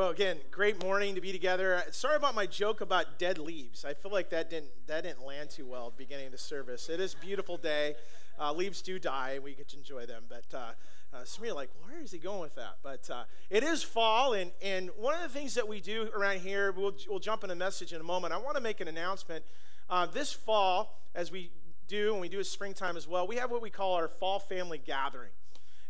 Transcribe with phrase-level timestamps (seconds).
[0.00, 1.84] Well, again, great morning to be together.
[1.90, 3.84] Sorry about my joke about dead leaves.
[3.84, 6.38] I feel like that didn't that didn't land too well at the beginning of the
[6.38, 6.88] service.
[6.88, 7.96] It is a beautiful day.
[8.40, 10.22] Uh, leaves do die, and we get to enjoy them.
[10.26, 10.72] But uh,
[11.12, 12.78] uh, some of you are like, where is he going with that?
[12.82, 16.38] But uh, it is fall, and, and one of the things that we do around
[16.38, 18.32] here, we'll, we'll jump in a message in a moment.
[18.32, 19.44] I want to make an announcement.
[19.90, 21.50] Uh, this fall, as we
[21.88, 24.38] do, and we do a springtime as well, we have what we call our fall
[24.38, 25.32] family gathering.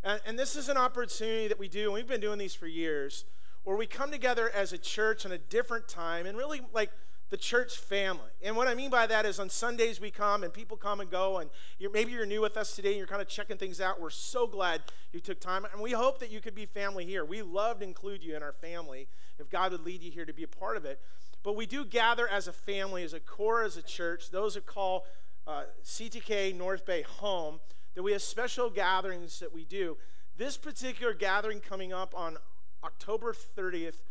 [0.03, 2.67] And, and this is an opportunity that we do, and we've been doing these for
[2.67, 3.25] years,
[3.65, 6.91] where we come together as a church in a different time and really like
[7.31, 8.31] the church family.
[8.43, 11.09] And what I mean by that is on Sundays we come and people come and
[11.09, 13.81] go, and you're, maybe you're new with us today and you're kind of checking things
[13.81, 14.01] out.
[14.01, 17.25] We're so glad you took time, and we hope that you could be family here.
[17.25, 19.07] We love to include you in our family
[19.39, 21.01] if God would lead you here to be a part of it.
[21.43, 24.31] But we do gather as a family, as a core, as a church.
[24.31, 25.03] Those are called
[25.47, 27.61] uh, CTK North Bay home
[27.95, 29.97] that we have special gatherings that we do.
[30.37, 32.39] This particular gathering coming up on
[32.85, 34.03] October 30th,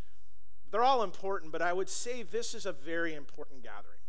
[0.71, 3.99] they're all important, but I would say this is a very important gathering.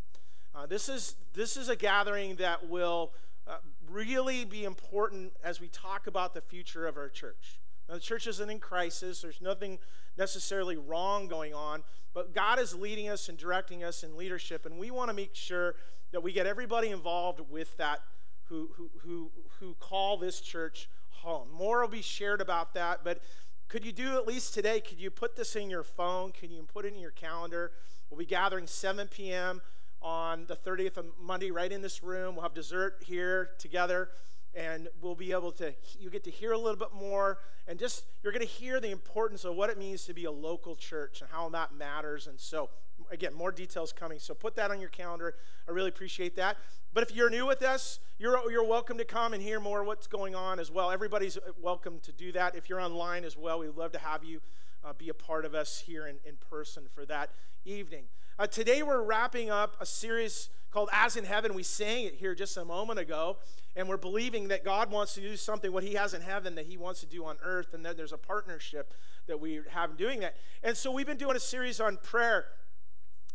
[0.54, 3.12] Uh, this, is, this is a gathering that will
[3.46, 3.56] uh,
[3.88, 7.60] really be important as we talk about the future of our church.
[7.88, 9.78] Now, the church isn't in crisis, there's nothing
[10.18, 14.78] necessarily wrong going on, but God is leading us and directing us in leadership, and
[14.78, 15.74] we want to make sure
[16.12, 18.00] that we get everybody involved with that
[18.44, 21.48] who, who, who, who call this church home.
[21.52, 23.22] More will be shared about that, but
[23.70, 24.80] could you do at least today?
[24.80, 26.32] Could you put this in your phone?
[26.32, 27.70] Can you put it in your calendar?
[28.10, 29.62] We'll be gathering 7 p.m.
[30.02, 32.34] on the 30th of Monday right in this room.
[32.34, 34.08] We'll have dessert here together
[34.56, 37.38] and we'll be able to you get to hear a little bit more
[37.68, 40.32] and just you're going to hear the importance of what it means to be a
[40.32, 42.68] local church and how that matters and so
[43.10, 45.34] again more details coming so put that on your calendar.
[45.68, 46.56] I really appreciate that.
[46.92, 50.06] But if you're new with us you're, you're welcome to come and hear more what's
[50.06, 50.90] going on as well.
[50.90, 52.54] Everybody's welcome to do that.
[52.54, 54.40] If you're online as well we'd love to have you
[54.84, 57.30] uh, be a part of us here in, in person for that
[57.64, 58.04] evening.
[58.38, 61.52] Uh, today we're wrapping up a series called as in heaven.
[61.52, 63.36] We sang it here just a moment ago
[63.76, 66.66] and we're believing that God wants to do something, what He has in heaven, that
[66.66, 68.94] He wants to do on earth, and then there's a partnership
[69.26, 70.36] that we have in doing that.
[70.62, 72.46] And so we've been doing a series on prayer.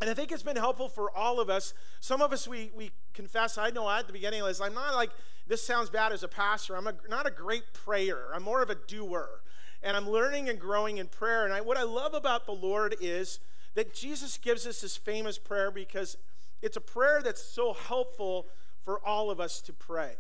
[0.01, 1.73] And I think it's been helpful for all of us.
[2.01, 5.11] Some of us, we, we confess, I know at the beginning, is I'm not like,
[5.47, 6.75] this sounds bad as a pastor.
[6.75, 8.27] I'm a, not a great prayer.
[8.33, 9.41] I'm more of a doer.
[9.81, 11.45] And I'm learning and growing in prayer.
[11.45, 13.39] And I, what I love about the Lord is
[13.75, 16.17] that Jesus gives us this famous prayer because
[16.61, 18.47] it's a prayer that's so helpful
[18.81, 20.15] for all of us to pray.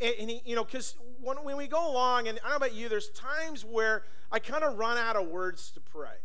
[0.00, 2.56] And, and he, you know, because when, when we go along, and I don't know
[2.56, 6.16] about you, there's times where I kind of run out of words to pray.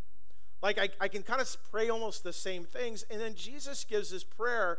[0.66, 3.04] Like I, I can kind of pray almost the same things.
[3.08, 4.78] And then Jesus gives this prayer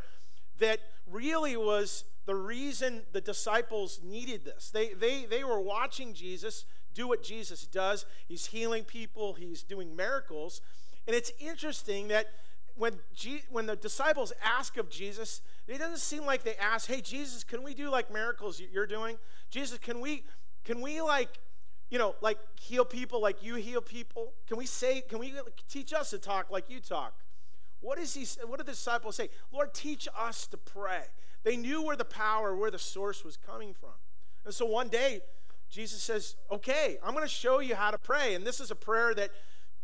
[0.60, 4.70] that really was the reason the disciples needed this.
[4.70, 8.06] They, they, they were watching Jesus do what Jesus does.
[8.28, 10.60] He's healing people, he's doing miracles.
[11.08, 12.28] And it's interesting that
[12.76, 15.40] when, G, when the disciples ask of Jesus,
[15.70, 19.20] it doesn't seem like they ask, hey, Jesus, can we do like miracles you're doing?
[19.50, 20.26] Jesus, can we,
[20.66, 21.40] can we like,
[21.90, 24.34] you know, like heal people like you heal people?
[24.48, 25.34] Can we say, can we
[25.70, 27.14] teach us to talk like you talk?
[27.80, 29.30] What is he, what do the disciples say?
[29.52, 31.04] Lord, teach us to pray.
[31.44, 33.94] They knew where the power, where the source was coming from.
[34.46, 35.22] And so one day,
[35.70, 38.36] Jesus says, okay, I'm going to show you how to pray.
[38.36, 39.32] And this is a prayer that,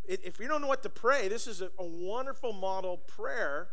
[0.06, 3.70] if you don't know what to pray, this is a, a wonderful model prayer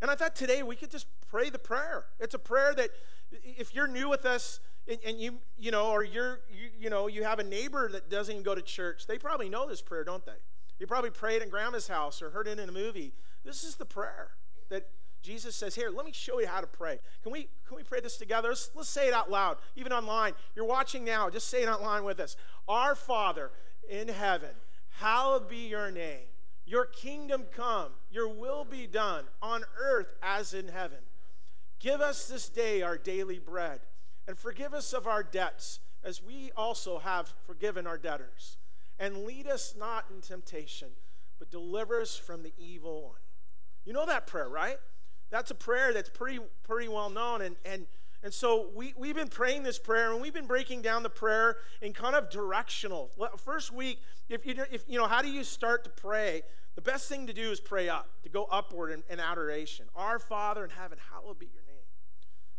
[0.00, 2.06] and I thought today we could just pray the prayer.
[2.20, 2.90] It's a prayer that
[3.30, 7.06] if you're new with us and, and you you know or you're you, you know
[7.06, 10.04] you have a neighbor that doesn't even go to church, they probably know this prayer,
[10.04, 10.40] don't they?
[10.78, 13.12] You probably prayed in grandma's house or heard it in a movie.
[13.44, 14.30] This is the prayer
[14.68, 14.88] that
[15.22, 18.00] Jesus says, "Here, let me show you how to pray." Can we can we pray
[18.00, 18.48] this together?
[18.48, 20.34] Let's, let's say it out loud, even online.
[20.54, 22.36] You're watching now, just say it loud with us.
[22.68, 23.50] Our Father
[23.88, 24.50] in heaven,
[24.98, 26.26] hallowed be your name.
[26.64, 30.98] Your kingdom come, your will be done on earth as in heaven.
[31.80, 33.80] Give us this day our daily bread,
[34.28, 38.58] and forgive us of our debts, as we also have forgiven our debtors.
[39.00, 40.88] And lead us not in temptation,
[41.38, 43.20] but deliver us from the evil one.
[43.84, 44.76] You know that prayer, right?
[45.30, 47.42] That's a prayer that's pretty, pretty well known.
[47.42, 47.86] And, and
[48.22, 51.56] and so we, we've been praying this prayer and we've been breaking down the prayer
[51.80, 53.10] in kind of directional.
[53.36, 56.42] First week, if you, if, you know, how do you start to pray?
[56.74, 59.86] The best thing to do is pray up, to go upward in, in adoration.
[59.94, 61.67] Our Father in heaven, hallowed be your name.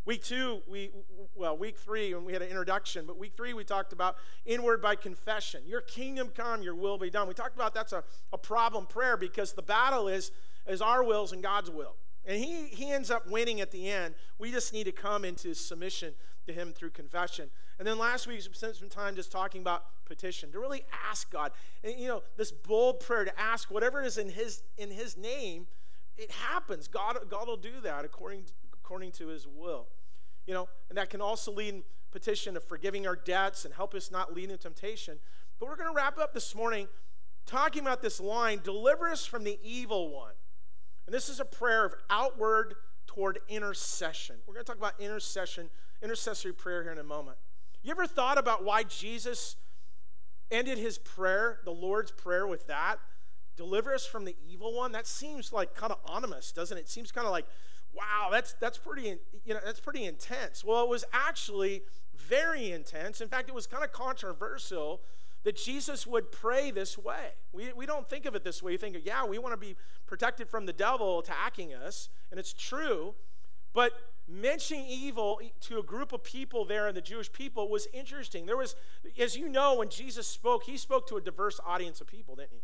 [0.10, 0.90] Week two, we,
[1.36, 4.82] well, week three, when we had an introduction, but week three, we talked about inward
[4.82, 5.62] by confession.
[5.68, 7.28] Your kingdom come, your will be done.
[7.28, 8.04] We talked about that's a,
[8.34, 10.32] a problem prayer because the battle is,
[10.68, 11.96] is our wills and God's will.
[12.26, 14.16] And he, he ends up winning at the end.
[14.40, 16.16] We just need to come into submission
[16.48, 17.52] to him through confession.
[17.78, 21.32] And then last week, we spent some time just talking about petition, to really ask
[21.32, 21.52] God.
[21.84, 25.68] And, you know, this bold prayer to ask whatever is in his, in his name,
[26.18, 26.88] it happens.
[26.88, 29.86] God, God will do that according, according to his will.
[30.50, 33.94] You know, and that can also lead in petition of forgiving our debts and help
[33.94, 35.20] us not lead into temptation.
[35.60, 36.88] But we're going to wrap up this morning
[37.46, 40.34] talking about this line deliver us from the evil one.
[41.06, 42.74] And this is a prayer of outward
[43.06, 44.38] toward intercession.
[44.48, 45.70] We're going to talk about intercession,
[46.02, 47.38] intercessory prayer here in a moment.
[47.84, 49.56] You ever thought about why Jesus
[50.50, 52.98] ended his prayer, the Lord's prayer, with that?
[53.56, 54.94] Deliver us from the evil one.
[54.94, 56.82] That seems like kind of ominous, doesn't it?
[56.82, 57.46] It seems kind of like,
[58.00, 60.64] wow, that's that's pretty, you know, that's pretty intense.
[60.64, 61.84] Well, it was actually
[62.16, 63.22] very intense.
[63.22, 65.02] In fact, it was kind of controversial
[65.44, 67.32] that Jesus would pray this way.
[67.54, 68.74] We, we don't think of it this way.
[68.74, 69.76] We think, yeah, we want to be
[70.06, 73.16] protected from the devil attacking us, and it's true.
[73.74, 73.94] But
[74.28, 78.46] mentioning evil to a group of people there in the Jewish people was interesting.
[78.46, 78.76] There was,
[79.18, 82.52] as you know, when Jesus spoke, he spoke to a diverse audience of people, didn't
[82.52, 82.62] he?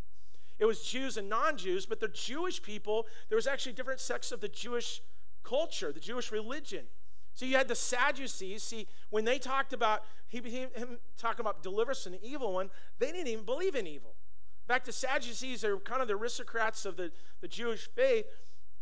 [0.57, 4.31] It was Jews and non Jews, but the Jewish people, there was actually different sects
[4.31, 5.01] of the Jewish
[5.45, 6.86] culture, the Jewish religion.
[7.33, 8.63] So you had the Sadducees.
[8.63, 12.69] See, when they talked about he, him talking about deliverance from the evil one,
[13.00, 14.15] they didn't even believe in evil.
[14.63, 17.12] In fact, the Sadducees are kind of the aristocrats of the,
[17.42, 18.25] the Jewish faith.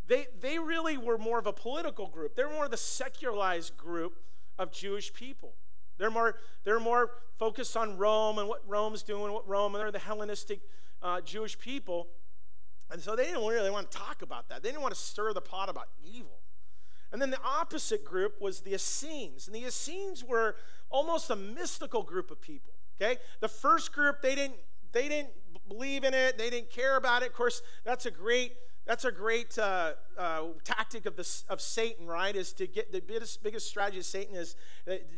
[0.08, 2.36] They, they really were more of a political group.
[2.36, 4.20] They're more of the secularized group
[4.58, 5.56] of Jewish people.
[5.98, 9.92] They're more, they're more focused on Rome and what Rome's doing, what Rome, and they're
[9.92, 10.62] the Hellenistic
[11.02, 12.08] uh, Jewish people.
[12.92, 14.62] And so they didn't really want to talk about that.
[14.62, 16.43] They didn't want to stir the pot about evil.
[17.14, 19.46] And then the opposite group was the Essenes.
[19.46, 20.56] And the Essenes were
[20.90, 22.74] almost a mystical group of people.
[23.00, 23.20] Okay?
[23.40, 24.58] The first group, they didn't,
[24.92, 25.30] they didn't
[25.70, 27.28] believe in it, they didn't care about it.
[27.28, 28.54] Of course, that's a great.
[28.86, 32.36] That's a great uh, uh, tactic of, the, of Satan, right?
[32.36, 34.58] Is to get the biggest, biggest strategy of Satan is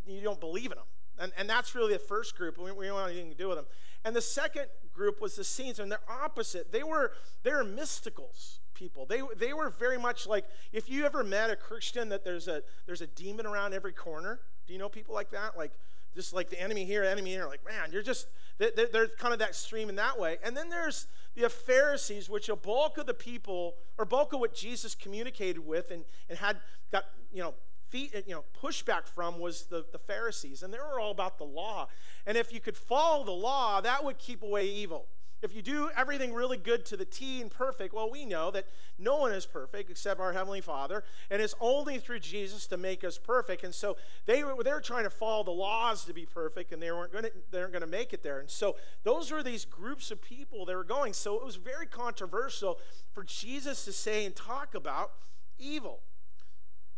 [0.05, 0.83] you don't believe in him.
[1.17, 2.59] And, and that's really the first group.
[2.59, 3.65] We, we don't want anything to do with them.
[4.03, 6.71] And the second group was the Essenes, and they're opposite.
[6.71, 7.13] They were,
[7.43, 9.05] they were mysticals people.
[9.05, 12.61] They, they were very much like if you ever met a Christian that there's a
[12.85, 14.41] there's a demon around every corner.
[14.67, 15.57] Do you know people like that?
[15.57, 15.71] Like
[16.13, 17.47] just like the enemy here, enemy here.
[17.47, 18.27] Like man, you're just
[18.57, 20.37] they're, they're kind of that stream in that way.
[20.43, 24.53] And then there's the Pharisees, which a bulk of the people or bulk of what
[24.53, 26.57] Jesus communicated with and and had
[26.91, 27.55] got you know
[27.91, 31.87] you know, pushback from was the, the Pharisees, and they were all about the law.
[32.25, 35.07] And if you could follow the law, that would keep away evil.
[35.41, 38.65] If you do everything really good to the T and perfect, well, we know that
[38.97, 43.03] no one is perfect except our Heavenly Father, and it's only through Jesus to make
[43.03, 43.63] us perfect.
[43.63, 43.95] And so
[44.25, 47.11] they were, they were trying to follow the laws to be perfect, and they weren't
[47.11, 48.39] going to they weren't going to make it there.
[48.39, 51.13] And so those were these groups of people that were going.
[51.13, 52.79] So it was very controversial
[53.13, 55.11] for Jesus to say and talk about
[55.59, 55.99] evil.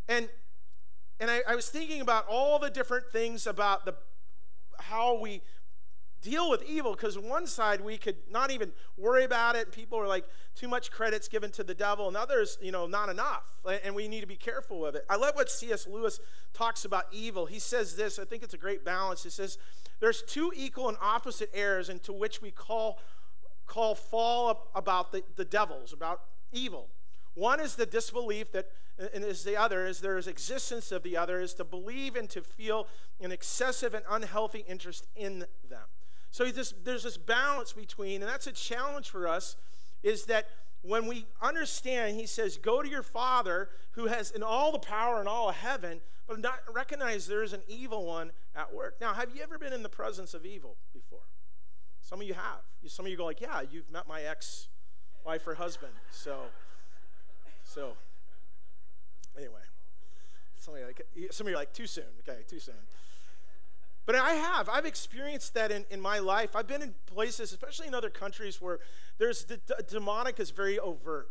[0.07, 0.29] And
[1.19, 3.95] and I, I was thinking about all the different things about the
[4.79, 5.41] how we
[6.21, 9.99] deal with evil because one side we could not even worry about it and people
[9.99, 13.61] are like too much credits given to the devil and others you know not enough
[13.83, 15.05] and we need to be careful with it.
[15.09, 15.87] I love what C.S.
[15.87, 16.19] Lewis
[16.53, 17.45] talks about evil.
[17.45, 19.23] He says this i think it's a great balance.
[19.23, 19.57] He says
[19.99, 22.99] there's two equal and opposite errors into which we call
[23.65, 26.21] call fall about the, the devils about
[26.51, 26.87] evil
[27.37, 28.67] one is the disbelief that
[29.13, 32.29] and is the other is there is existence of the other is to believe and
[32.31, 32.87] to feel
[33.21, 35.87] an excessive and unhealthy interest in them
[36.31, 39.55] so this, there's this balance between, and that's a challenge for us,
[40.03, 40.47] is that
[40.81, 45.19] when we understand, he says, go to your Father who has in all the power
[45.19, 48.97] and all of heaven, but not recognize there is an evil one at work.
[49.01, 51.25] Now, have you ever been in the presence of evil before?
[52.01, 52.61] Some of you have.
[52.85, 55.93] Some of you go like, yeah, you've met my ex-wife or husband.
[56.11, 56.41] So,
[57.77, 57.93] so
[59.37, 59.59] anyway,
[60.59, 62.05] some of you like, some of you are like too soon.
[62.27, 62.73] Okay, too soon.
[64.07, 64.67] But I have.
[64.67, 66.55] I've experienced that in, in my life.
[66.55, 68.79] I've been in places, especially in other countries, where
[69.19, 71.29] there's the, the demonic is very overt.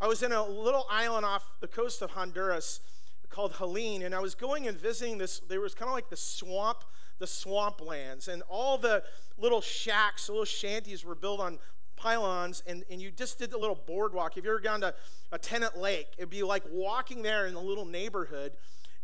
[0.00, 2.80] I was in a little island off the coast of Honduras
[3.28, 5.38] called Helene, and I was going and visiting this.
[5.38, 6.78] There was kind of like the swamp,
[7.20, 9.04] the swamplands, and all the
[9.38, 11.60] little shacks, the little shanties were built on
[11.96, 14.36] pylons, and, and you just did the little boardwalk.
[14.36, 14.94] If you ever gone to
[15.32, 18.52] a tenant lake, it'd be like walking there in a little neighborhood.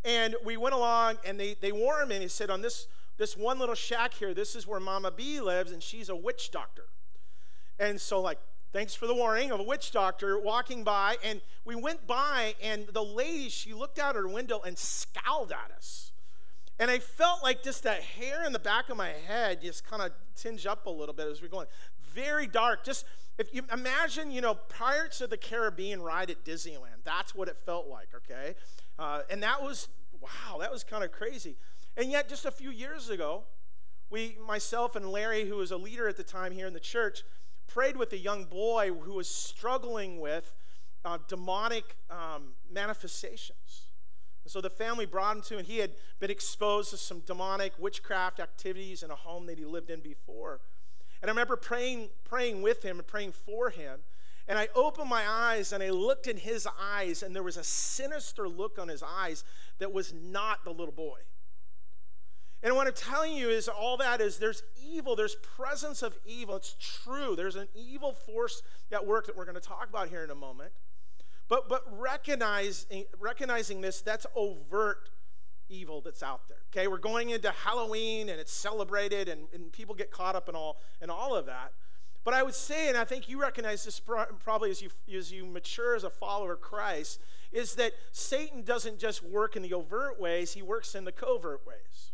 [0.04, 2.86] And we went along, and they, they warned me, and he said, on this
[3.18, 6.50] this one little shack here, this is where Mama B lives, and she's a witch
[6.50, 6.86] doctor.
[7.78, 8.38] And so, like,
[8.72, 11.16] thanks for the warning of a witch doctor walking by.
[11.22, 15.70] And we went by, and the lady, she looked out her window and scowled at
[15.76, 16.12] us.
[16.78, 20.02] And I felt like just that hair in the back of my head just kind
[20.02, 21.66] of tinge up a little bit as we are going.
[22.14, 22.84] Very dark.
[22.84, 23.04] Just
[23.38, 27.56] if you imagine, you know, Pirates of the Caribbean ride at Disneyland, that's what it
[27.56, 28.54] felt like, okay?
[28.98, 29.88] Uh, and that was,
[30.20, 31.56] wow, that was kind of crazy.
[31.96, 33.44] And yet, just a few years ago,
[34.10, 37.22] we, myself and Larry, who was a leader at the time here in the church,
[37.66, 40.54] prayed with a young boy who was struggling with
[41.04, 43.86] uh, demonic um, manifestations.
[44.44, 47.72] And so the family brought him to, and he had been exposed to some demonic
[47.78, 50.60] witchcraft activities in a home that he lived in before.
[51.22, 54.00] And I remember praying, praying with him and praying for him.
[54.48, 57.62] And I opened my eyes and I looked in his eyes, and there was a
[57.62, 59.44] sinister look on his eyes
[59.78, 61.20] that was not the little boy.
[62.62, 66.56] And what I'm telling you is all that is there's evil, there's presence of evil.
[66.56, 67.34] It's true.
[67.34, 68.62] There's an evil force
[68.92, 70.72] at work that we're going to talk about here in a moment.
[71.48, 75.10] But but recognizing eh, recognizing this, that's overt
[75.72, 76.58] evil that's out there.
[76.70, 80.54] Okay, we're going into Halloween and it's celebrated and, and people get caught up in
[80.54, 81.72] all in all of that.
[82.24, 85.44] But I would say, and I think you recognize this probably as you as you
[85.44, 90.20] mature as a follower of Christ, is that Satan doesn't just work in the overt
[90.20, 92.12] ways; he works in the covert ways.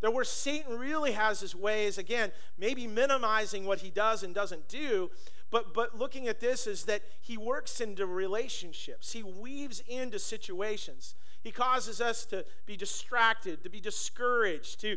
[0.00, 4.66] That where Satan really has his ways, again, maybe minimizing what he does and doesn't
[4.66, 5.10] do,
[5.50, 11.14] but, but looking at this is that he works into relationships, he weaves into situations.
[11.42, 14.96] He causes us to be distracted, to be discouraged, to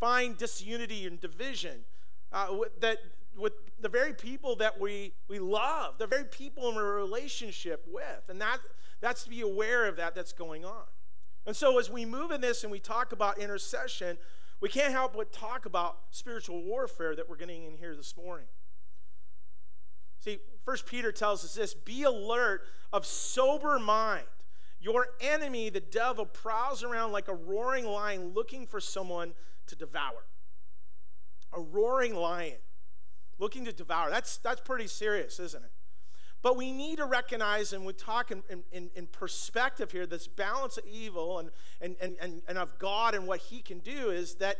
[0.00, 1.84] find disunity and division.
[2.32, 2.48] Uh,
[2.80, 2.98] that
[3.36, 8.28] with the very people that we, we love, the very people in a relationship with.
[8.28, 8.58] And that,
[9.00, 10.84] that's to be aware of that that's going on.
[11.46, 14.16] And so as we move in this and we talk about intercession,
[14.60, 18.46] we can't help but talk about spiritual warfare that we're getting in here this morning.
[20.20, 24.24] See, First Peter tells us this be alert of sober mind.
[24.84, 29.32] Your enemy, the devil, prowls around like a roaring lion looking for someone
[29.66, 30.26] to devour.
[31.54, 32.58] A roaring lion
[33.38, 34.10] looking to devour.
[34.10, 35.70] That's, that's pretty serious, isn't it?
[36.42, 40.76] But we need to recognize, and we talk in, in, in, perspective here, this balance
[40.76, 41.48] of evil and,
[41.80, 44.58] and, and, and, of God and what He can do is that,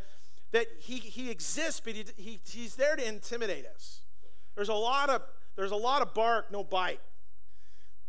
[0.52, 4.00] that He, he exists, but he, he, He's there to intimidate us.
[4.54, 5.20] There's a lot of
[5.56, 7.00] there's a lot of bark, no bite.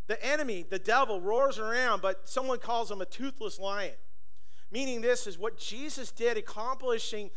[0.08, 3.96] The enemy, the devil, roars around, but someone calls him a toothless lion.
[4.72, 7.32] Meaning, this is what Jesus did, accomplishing,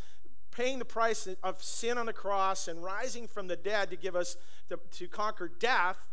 [0.50, 4.16] paying the price of sin on the cross and rising from the dead to give
[4.16, 4.36] us,
[4.68, 6.08] to, to conquer death.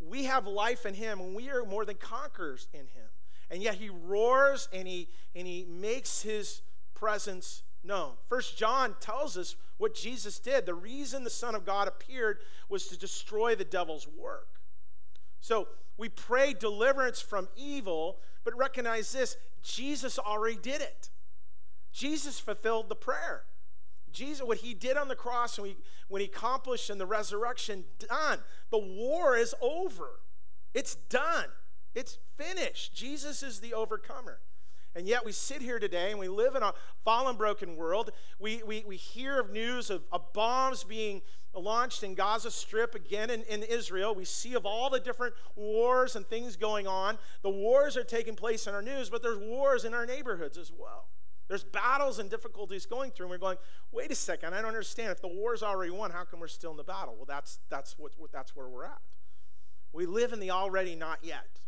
[0.00, 3.08] We have life in him, and we are more than conquerors in him.
[3.50, 6.62] And yet he roars and he, and he makes his
[6.94, 8.12] presence known.
[8.26, 10.66] First John tells us what Jesus did.
[10.66, 14.53] The reason the Son of God appeared was to destroy the devil's work.
[15.44, 21.10] So we pray deliverance from evil, but recognize this Jesus already did it.
[21.92, 23.42] Jesus fulfilled the prayer.
[24.10, 25.76] Jesus, what he did on the cross he,
[26.08, 28.38] when he accomplished in the resurrection, done.
[28.70, 30.20] The war is over.
[30.72, 31.48] It's done.
[31.94, 32.94] It's finished.
[32.94, 34.40] Jesus is the overcomer.
[34.96, 36.72] And yet we sit here today and we live in a
[37.04, 38.10] fallen, broken world.
[38.38, 41.22] We, we, we hear of news of, of bombs being
[41.52, 44.14] launched in Gaza Strip again in, in Israel.
[44.14, 47.18] We see of all the different wars and things going on.
[47.42, 50.72] The wars are taking place in our news, but there's wars in our neighborhoods as
[50.76, 51.08] well.
[51.48, 53.58] There's battles and difficulties going through, and we're going,
[53.92, 55.10] wait a second, I don't understand.
[55.10, 57.14] If the war's already won, how come we're still in the battle?
[57.16, 59.00] Well, that's, that's, what, that's where we're at.
[59.92, 61.60] We live in the already not yet.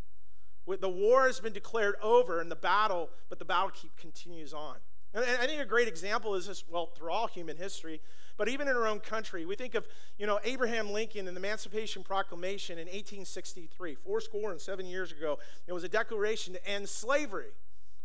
[0.67, 4.77] The war has been declared over and the battle, but the battle keep, continues on.
[5.15, 8.01] And I think a great example is this, well, through all human history,
[8.37, 9.47] but even in our own country.
[9.47, 14.51] We think of, you know, Abraham Lincoln and the Emancipation Proclamation in 1863, four score
[14.51, 15.39] and seven years ago.
[15.67, 17.53] It was a declaration to end slavery.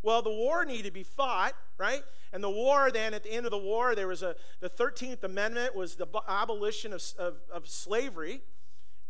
[0.04, 2.04] Well, the war needed to be fought, right?
[2.34, 5.24] And the war, then, at the end of the war, there was a, the 13th
[5.24, 8.42] Amendment was the abolition of, of, of slavery.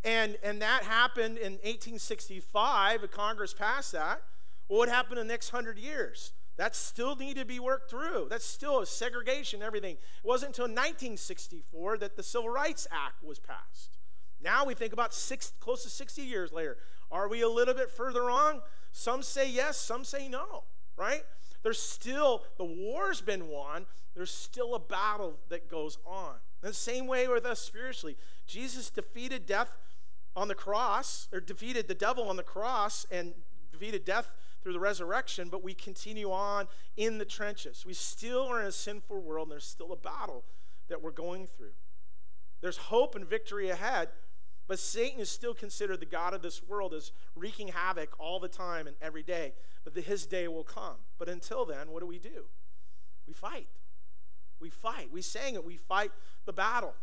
[0.04, 3.12] And, and that happened in 1865.
[3.12, 4.22] Congress passed that.
[4.68, 6.34] Well, what happened in the next hundred years?
[6.58, 8.28] That still needed to be worked through.
[8.30, 9.96] That's still a segregation, everything.
[9.96, 13.98] It wasn't until 1964 that the Civil Rights Act was passed.
[14.44, 16.78] Now we think about six, close to 60 years later.
[17.12, 18.62] Are we a little bit further on?
[18.92, 20.64] Some say yes, some say no,
[20.98, 21.24] right?
[21.64, 26.36] There's still, the war's been won, there's still a battle that goes on.
[26.62, 28.18] the same way with us spiritually.
[28.48, 29.78] Jesus defeated death
[30.36, 33.34] on the cross, or defeated the devil on the cross and
[33.72, 37.86] defeated death through the resurrection, but we continue on in the trenches.
[37.86, 40.44] We still are in a sinful world, and there's still a battle
[40.88, 41.74] that we're going through.
[42.62, 44.10] There's hope and victory ahead,
[44.68, 48.48] but Satan is still considered the God of this world, is wreaking havoc all the
[48.48, 49.54] time and every day.
[49.84, 50.98] But the, his day will come.
[51.18, 52.46] But until then, what do we do?
[53.28, 53.68] We fight.
[54.60, 55.10] We fight.
[55.12, 55.66] We sang it.
[55.66, 56.12] We fight
[56.46, 56.94] the battle.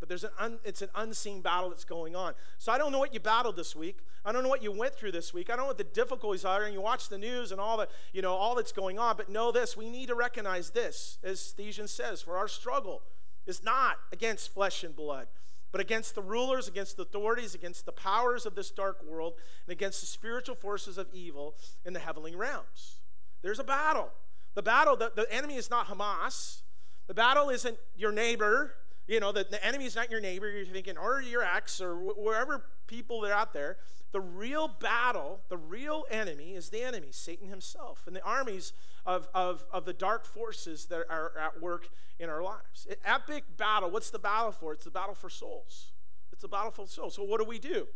[0.00, 2.32] But there's an un, it's an unseen battle that's going on.
[2.58, 3.98] So I don't know what you battled this week.
[4.24, 5.50] I don't know what you went through this week.
[5.50, 6.64] I don't know what the difficulties are.
[6.64, 9.16] And you watch the news and all the you know, all that's going on.
[9.16, 13.02] But know this: we need to recognize this, as Ephesians says, for our struggle
[13.46, 15.26] is not against flesh and blood,
[15.72, 19.34] but against the rulers, against the authorities, against the powers of this dark world,
[19.66, 21.54] and against the spiritual forces of evil
[21.84, 23.00] in the heavenly realms.
[23.42, 24.10] There's a battle.
[24.54, 26.62] The battle, the, the enemy is not Hamas.
[27.06, 28.74] The battle isn't your neighbor.
[29.10, 31.96] You know, the, the enemy is not your neighbor, you're thinking, or your ex, or
[31.96, 33.76] wh- wherever people that are out there.
[34.12, 38.72] The real battle, the real enemy is the enemy, Satan himself, and the armies
[39.04, 41.88] of, of, of the dark forces that are at work
[42.20, 42.86] in our lives.
[43.04, 43.90] Epic battle.
[43.90, 44.74] What's the battle for?
[44.74, 45.90] It's the battle for souls.
[46.32, 47.16] It's the battle for souls.
[47.16, 47.88] So, what do we do?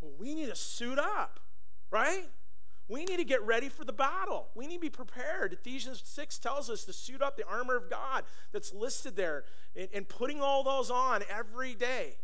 [0.00, 1.40] Well, we need to suit up,
[1.90, 2.28] right?
[2.88, 4.48] We need to get ready for the battle.
[4.54, 5.52] We need to be prepared.
[5.52, 9.44] Ephesians 6 tells us to suit up the armor of God that's listed there
[9.76, 12.16] and, and putting all those on every day.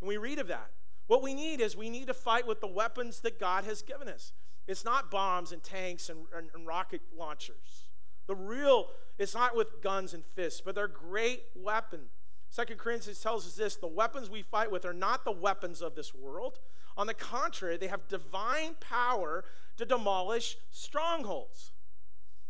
[0.00, 0.70] And we read of that.
[1.08, 4.08] What we need is we need to fight with the weapons that God has given
[4.08, 4.32] us.
[4.68, 7.88] It's not bombs and tanks and, and, and rocket launchers.
[8.26, 8.86] The real,
[9.18, 12.10] it's not with guns and fists, but they're great weapons.
[12.48, 15.94] Second Corinthians tells us this the weapons we fight with are not the weapons of
[15.94, 16.58] this world.
[16.96, 19.44] On the contrary, they have divine power
[19.76, 21.72] to demolish strongholds.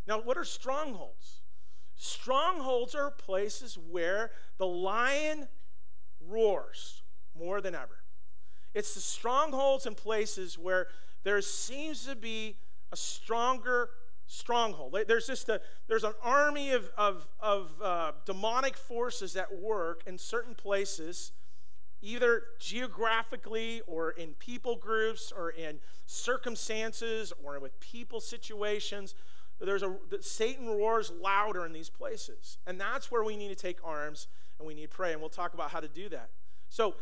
[0.07, 1.43] Now, what are strongholds?
[1.95, 5.49] Strongholds are places where the lion
[6.21, 7.03] roars
[7.37, 8.03] more than ever.
[8.75, 10.89] It's the strongholds and places where
[11.25, 12.59] there seems to be
[12.93, 13.91] a stronger
[14.27, 14.97] stronghold.
[15.09, 20.19] There's just a there's an army of of, of uh, demonic forces at work in
[20.19, 21.33] certain places,
[22.07, 29.15] either geographically or in people groups or in circumstances or with people situations.
[29.61, 33.79] There's a Satan roars louder in these places, and that's where we need to take
[33.83, 36.31] arms and we need to pray, and we'll talk about how to do that.
[36.69, 36.95] So,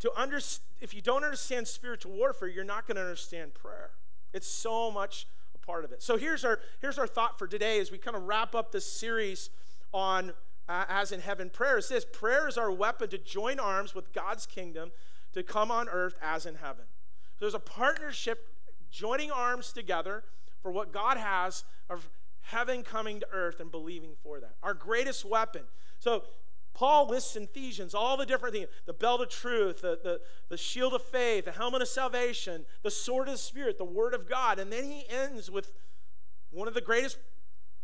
[0.00, 0.38] to under,
[0.80, 3.90] if you don't understand spiritual warfare, you're not going to understand prayer.
[4.32, 6.02] It's so much a part of it.
[6.02, 8.90] So here's our here's our thought for today as we kind of wrap up this
[8.90, 9.50] series
[9.92, 10.32] on
[10.68, 14.12] uh, as in heaven prayer is this prayer is our weapon to join arms with
[14.12, 14.90] God's kingdom
[15.32, 16.84] to come on earth as in heaven.
[17.38, 18.48] So there's a partnership
[18.90, 20.24] joining arms together
[20.62, 22.08] for what God has of
[22.42, 24.56] heaven coming to earth and believing for that.
[24.62, 25.62] Our greatest weapon.
[25.98, 26.24] So
[26.74, 30.56] Paul lists in Ephesians all the different things the belt of truth, the, the, the
[30.56, 34.28] shield of faith, the helmet of salvation, the sword of the Spirit, the word of
[34.28, 34.58] God.
[34.58, 35.72] And then he ends with
[36.50, 37.18] one of the greatest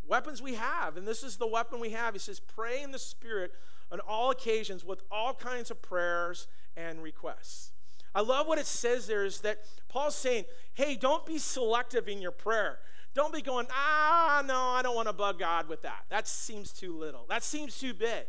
[0.09, 0.97] weapons we have.
[0.97, 2.15] And this is the weapon we have.
[2.15, 3.53] He says, Pray in the Spirit
[3.91, 7.73] on all occasions with all kinds of prayers and requests.
[8.15, 12.21] I love what it says there is that Paul's saying, Hey, don't be selective in
[12.21, 12.79] your prayer.
[13.15, 16.05] Don't be going, ah, no, I don't want to bug God with that.
[16.11, 17.27] That seems too little.
[17.29, 18.25] That seems too big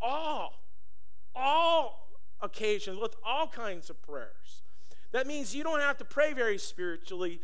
[0.00, 0.54] all,
[1.34, 2.08] all
[2.40, 4.62] occasions with all kinds of prayers.
[5.12, 7.40] That means you don't have to pray very spiritually.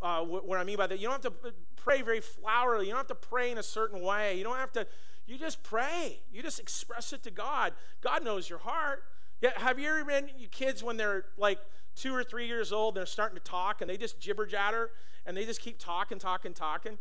[0.00, 2.84] Uh, what I mean by that, you don't have to pray very flowery.
[2.84, 4.36] You don't have to pray in a certain way.
[4.38, 4.86] You don't have to.
[5.26, 6.20] You just pray.
[6.32, 7.72] You just express it to God.
[8.00, 9.04] God knows your heart.
[9.40, 11.58] Yeah, have you ever been you kids when they're like
[11.94, 14.90] two or three years old, and they're starting to talk and they just jibber jatter
[15.26, 16.98] and they just keep talking, talking, talking?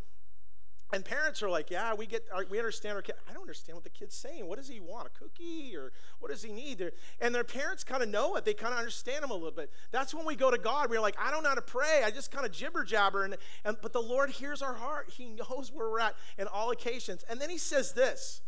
[0.94, 3.16] And parents are like, yeah, we get, we understand our kid.
[3.30, 4.48] I don't understand what the kid's saying.
[4.48, 5.08] What does he want?
[5.08, 6.92] A cookie or what does he need?
[7.20, 8.46] And their parents kind of know it.
[8.46, 9.70] They kind of understand him a little bit.
[9.92, 10.90] That's when we go to God.
[10.90, 12.04] We're like, I don't know how to pray.
[12.06, 13.26] I just kind of jibber jabber.
[13.26, 15.10] And, and but the Lord hears our heart.
[15.10, 17.26] He knows where we're at in all occasions.
[17.30, 18.42] And then He says this.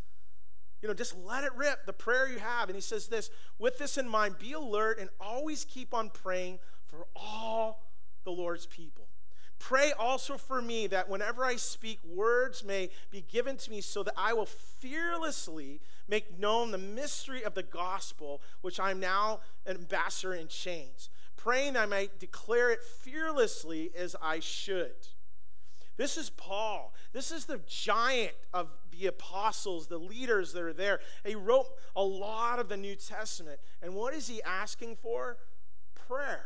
[0.82, 2.70] You know, just let it rip, the prayer you have.
[2.70, 6.60] And he says this with this in mind, be alert and always keep on praying
[6.86, 7.84] for all
[8.24, 9.09] the Lord's people.
[9.60, 14.04] Pray also for me that whenever I speak, words may be given to me so
[14.04, 19.76] that I will fearlessly make known the mystery of the gospel, which I'm now an
[19.76, 25.10] ambassador in chains, praying I might declare it fearlessly as I should.
[25.98, 26.94] This is Paul.
[27.12, 31.02] This is the giant of the apostles, the leaders that are there.
[31.26, 33.60] He wrote a lot of the New Testament.
[33.82, 35.38] And what is he asking for?
[35.94, 36.46] Prayer.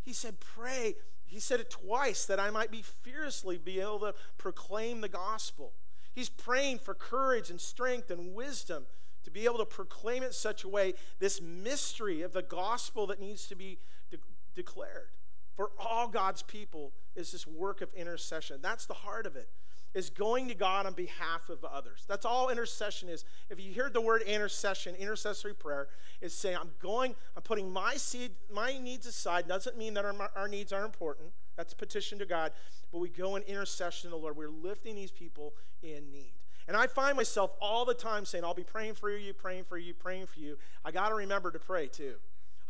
[0.00, 0.94] He said, Pray
[1.28, 5.72] he said it twice that I might be fiercely be able to proclaim the gospel.
[6.14, 8.86] He's praying for courage and strength and wisdom
[9.24, 13.20] to be able to proclaim it such a way, this mystery of the gospel that
[13.20, 13.78] needs to be
[14.10, 14.18] de-
[14.54, 15.10] declared.
[15.54, 18.60] For all God's people is this work of intercession.
[18.62, 19.48] That's the heart of it
[19.94, 22.04] is going to God on behalf of others.
[22.08, 23.24] That's all intercession is.
[23.50, 25.88] If you hear the word intercession, intercessory prayer
[26.20, 29.48] is saying, I'm going, I'm putting my seed, my needs aside.
[29.48, 31.30] Doesn't mean that our, our needs aren't important.
[31.56, 32.52] That's petition to God.
[32.92, 34.36] But we go in intercession to the Lord.
[34.36, 36.32] We're lifting these people in need.
[36.68, 39.78] And I find myself all the time saying, I'll be praying for you, praying for
[39.78, 40.58] you, praying for you.
[40.84, 42.16] I got to remember to pray too.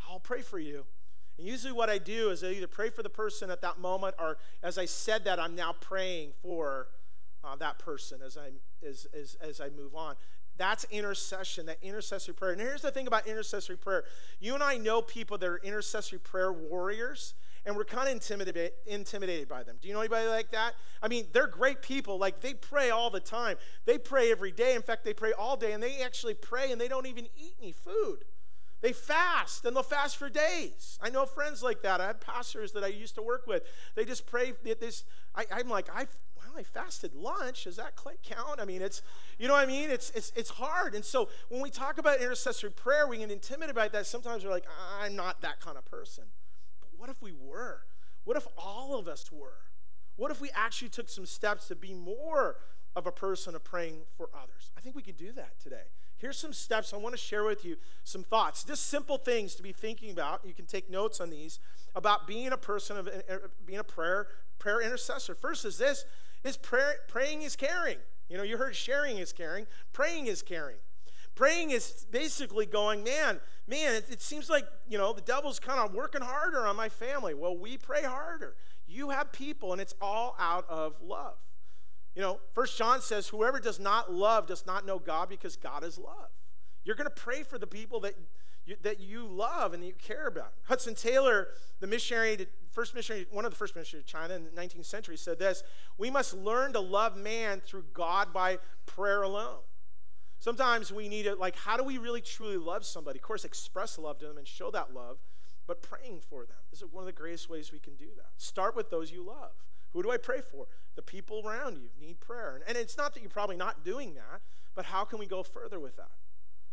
[0.08, 0.84] I'll pray for you.
[1.36, 4.16] And usually, what I do is I either pray for the person at that moment,
[4.18, 6.88] or as I said that, I'm now praying for
[7.44, 8.50] uh, that person as I
[8.86, 10.16] as, as, as I move on.
[10.56, 12.50] That's intercession, that intercessory prayer.
[12.50, 14.04] And here's the thing about intercessory prayer
[14.40, 18.72] you and I know people that are intercessory prayer warriors, and we're kind of intimidated,
[18.86, 19.76] intimidated by them.
[19.80, 20.74] Do you know anybody like that?
[21.00, 22.18] I mean, they're great people.
[22.18, 24.74] Like, they pray all the time, they pray every day.
[24.74, 27.54] In fact, they pray all day, and they actually pray and they don't even eat
[27.60, 28.24] any food.
[28.80, 30.98] They fast and they'll fast for days.
[31.02, 32.00] I know friends like that.
[32.00, 33.64] I have pastors that I used to work with.
[33.96, 34.52] They just pray.
[34.62, 36.06] This, I, am like, I,
[36.58, 37.64] I fasted lunch.
[37.64, 38.60] Does that count?
[38.60, 39.02] I mean, it's,
[39.38, 39.90] you know what I mean?
[39.90, 40.94] It's, it's, it's hard.
[40.94, 44.06] And so when we talk about intercessory prayer, we get intimidated by that.
[44.06, 44.66] Sometimes we're like,
[45.00, 46.24] I'm not that kind of person.
[46.80, 47.82] But what if we were?
[48.24, 49.58] What if all of us were?
[50.16, 52.56] What if we actually took some steps to be more
[52.96, 54.72] of a person of praying for others?
[54.76, 55.86] I think we can do that today.
[56.18, 59.62] Here's some steps I want to share with you, some thoughts, just simple things to
[59.62, 60.40] be thinking about.
[60.44, 61.60] You can take notes on these
[61.94, 64.26] about being a person of uh, being a prayer
[64.58, 65.34] prayer intercessor.
[65.34, 66.04] First is this:
[66.44, 67.98] is prayer, praying is caring.
[68.28, 69.66] You know, you heard sharing is caring.
[69.92, 70.76] Praying is caring.
[71.34, 75.78] Praying is basically going, man, man, it, it seems like you know the devil's kind
[75.78, 77.32] of working harder on my family.
[77.32, 78.56] Well, we pray harder.
[78.88, 81.36] You have people, and it's all out of love.
[82.18, 85.84] You know, First John says, whoever does not love does not know God because God
[85.84, 86.30] is love.
[86.82, 88.14] You're going to pray for the people that
[88.66, 90.52] you, that you love and that you care about.
[90.64, 91.46] Hudson Taylor,
[91.78, 95.16] the missionary, first missionary, one of the first missionaries to China in the 19th century,
[95.16, 95.62] said this:
[95.96, 99.60] "We must learn to love man through God by prayer alone."
[100.40, 103.20] Sometimes we need to, like, how do we really truly love somebody?
[103.20, 105.18] Of course, express love to them and show that love,
[105.68, 108.32] but praying for them is one of the greatest ways we can do that.
[108.38, 109.52] Start with those you love.
[109.92, 110.66] Who do I pray for?
[110.96, 112.60] The people around you need prayer.
[112.66, 114.42] And it's not that you're probably not doing that,
[114.74, 116.10] but how can we go further with that?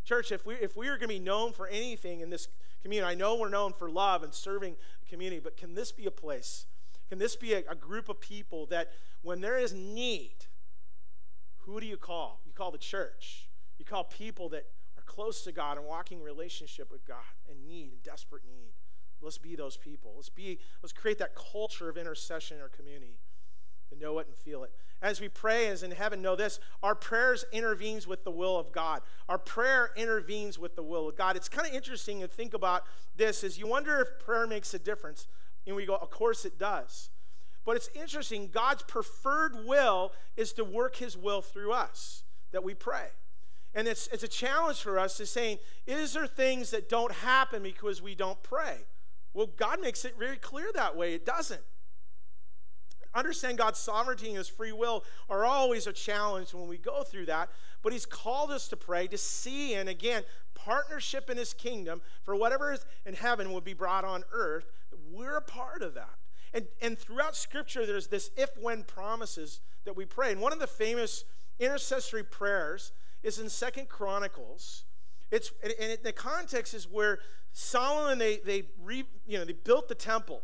[0.04, 2.48] Church, if we if we are going to be known for anything in this
[2.82, 6.06] community, I know we're known for love and serving the community, but can this be
[6.06, 6.68] a place?
[7.10, 8.92] Can this be a, a group of people that
[9.24, 10.36] when there is need,
[11.60, 12.42] who do you call?
[12.46, 13.50] You call the church.
[13.80, 14.66] You call people that
[14.98, 18.74] are close to God and walking relationship with God in need, in desperate need.
[19.26, 20.14] Let's be those people.
[20.16, 23.16] Let's be, let's create that culture of intercession in our community
[23.90, 24.72] to know it and feel it.
[25.02, 28.72] As we pray as in heaven, know this our prayers intervenes with the will of
[28.72, 29.02] God.
[29.28, 31.36] Our prayer intervenes with the will of God.
[31.36, 32.84] It's kind of interesting to think about
[33.16, 35.28] this is you wonder if prayer makes a difference.
[35.68, 37.10] And we go, of course it does.
[37.66, 42.76] But it's interesting, God's preferred will is to work his will through us, that we
[42.76, 43.08] pray.
[43.74, 45.58] And it's, it's a challenge for us to saying,
[45.88, 48.86] is there things that don't happen because we don't pray?
[49.36, 51.14] Well, God makes it very clear that way.
[51.14, 51.62] It doesn't.
[53.14, 57.26] Understand God's sovereignty and His free will are always a challenge when we go through
[57.28, 57.50] that.
[57.84, 62.34] But He's called us to pray, to see, and again, partnership in His kingdom for
[62.36, 64.72] whatever is in heaven will be brought on earth.
[65.12, 66.16] We're a part of that.
[66.54, 70.32] And, and throughout Scripture, there's this if when promises that we pray.
[70.32, 71.26] And one of the famous
[71.60, 74.86] intercessory prayers is in Second Chronicles.
[75.36, 77.20] It's, and it, the context is where
[77.52, 80.44] Solomon, they, they, re, you know, they built the temple.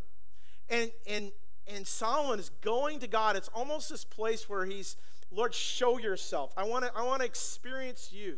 [0.69, 1.31] And, and,
[1.65, 3.37] and Solomon is going to God.
[3.37, 4.97] It's almost this place where he's,
[5.31, 6.53] Lord, show yourself.
[6.57, 8.37] I want to I wanna experience you.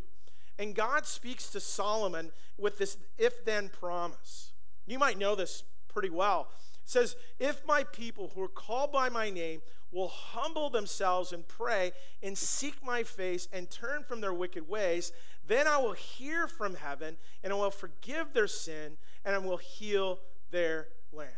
[0.60, 4.54] And God speaks to Solomon with this if then promise.
[4.86, 6.50] You might know this pretty well.
[6.84, 9.62] It says, If my people who are called by my name
[9.92, 15.12] will humble themselves and pray and seek my face and turn from their wicked ways,
[15.47, 19.58] then I will hear from heaven and I will forgive their sin and I will
[19.58, 20.19] heal
[20.51, 21.32] their land.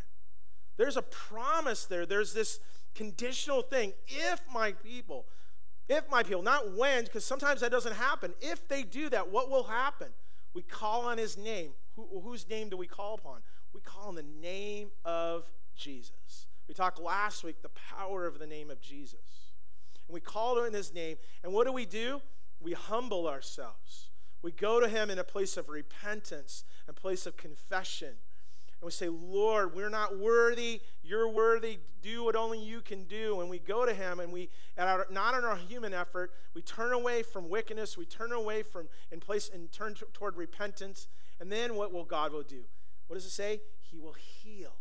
[0.77, 2.05] There's a promise there.
[2.05, 2.59] There's this
[2.93, 3.93] conditional thing.
[4.07, 5.25] If my people,
[5.87, 8.33] if my people, not when, because sometimes that doesn't happen.
[8.41, 10.09] If they do that, what will happen?
[10.53, 11.71] We call on his name.
[11.95, 13.41] Who, whose name do we call upon?
[13.73, 16.47] We call on the name of Jesus.
[16.67, 19.19] We talked last week the power of the name of Jesus.
[20.07, 21.17] And we call on his name.
[21.43, 22.21] And what do we do?
[22.65, 24.10] We humble ourselves.
[24.41, 28.08] We go to Him in a place of repentance, a place of confession.
[28.08, 30.82] And we say, Lord, we're not worthy.
[31.04, 31.78] You're worthy.
[32.01, 33.39] Do what only you can do.
[33.39, 34.49] And we go to Him and we,
[34.80, 37.97] our, not in our human effort, we turn away from wickedness.
[37.97, 41.08] We turn away from, in place, and turn t- toward repentance.
[41.39, 42.63] And then what will God will do?
[43.06, 43.62] What does it say?
[43.80, 44.73] He will heal.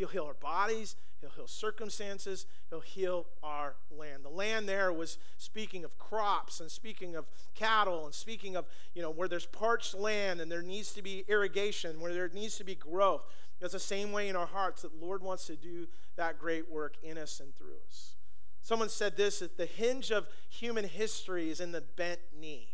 [0.00, 0.96] He'll heal our bodies.
[1.20, 2.46] He'll heal circumstances.
[2.70, 4.24] He'll heal our land.
[4.24, 9.02] The land there was speaking of crops and speaking of cattle and speaking of, you
[9.02, 12.64] know, where there's parched land and there needs to be irrigation, where there needs to
[12.64, 13.26] be growth.
[13.60, 15.86] It's the same way in our hearts that Lord wants to do
[16.16, 18.14] that great work in us and through us.
[18.62, 22.70] Someone said this that the hinge of human history is in the bent knee.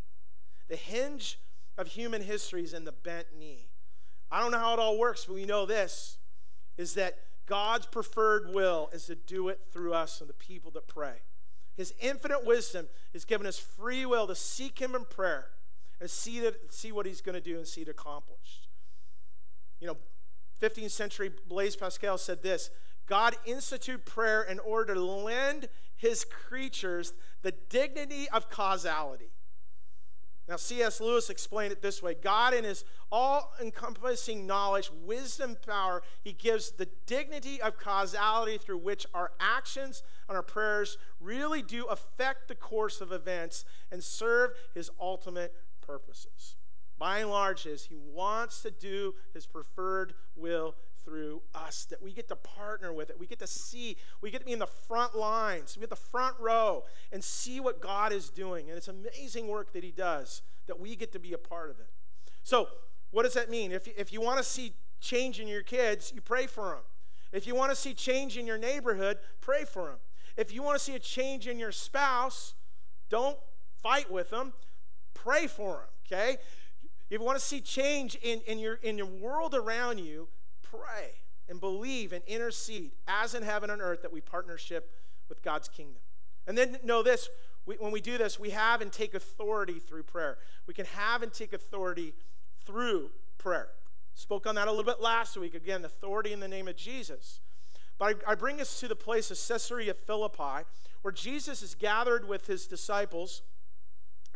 [0.68, 1.40] The hinge
[1.76, 3.66] of human history is in the bent knee.
[4.30, 6.18] I don't know how it all works, but we know this
[6.76, 10.88] is that God's preferred will is to do it through us and the people that
[10.88, 11.22] pray.
[11.76, 15.46] His infinite wisdom has given us free will to seek Him in prayer
[16.00, 18.68] and see, that, see what He's going to do and see it accomplished.
[19.80, 19.96] You know,
[20.60, 22.70] 15th century Blaise Pascal said this
[23.06, 27.12] God institute prayer in order to lend His creatures
[27.42, 29.30] the dignity of causality.
[30.48, 31.00] Now, C.S.
[31.00, 36.72] Lewis explained it this way God, in his all encompassing knowledge, wisdom, power, he gives
[36.72, 42.54] the dignity of causality through which our actions and our prayers really do affect the
[42.54, 46.56] course of events and serve his ultimate purposes.
[46.98, 50.74] By and large, is he wants to do his preferred will
[51.06, 53.18] through us, that we get to partner with it.
[53.18, 55.96] We get to see, we get to be in the front lines, we get the
[55.96, 58.68] front row and see what God is doing.
[58.68, 61.78] And it's amazing work that He does, that we get to be a part of
[61.78, 61.88] it.
[62.42, 62.68] So,
[63.12, 63.72] what does that mean?
[63.72, 66.82] If, if you want to see change in your kids, you pray for them.
[67.32, 69.98] If you want to see change in your neighborhood, pray for them.
[70.36, 72.54] If you want to see a change in your spouse,
[73.08, 73.38] don't
[73.80, 74.52] fight with them,
[75.14, 76.38] pray for them, okay?
[77.08, 80.28] If you want to see change in, in, your, in your world around you,
[80.70, 81.10] pray
[81.48, 84.90] and believe and intercede as in heaven and earth that we partnership
[85.28, 86.02] with God's kingdom.
[86.46, 87.28] And then know this
[87.66, 90.38] we, when we do this, we have and take authority through prayer.
[90.66, 92.14] We can have and take authority
[92.64, 93.68] through prayer.
[94.14, 95.54] Spoke on that a little bit last week.
[95.54, 97.40] Again, authority in the name of Jesus.
[97.98, 100.64] But I, I bring us to the place of Caesarea Philippi,
[101.02, 103.42] where Jesus is gathered with his disciples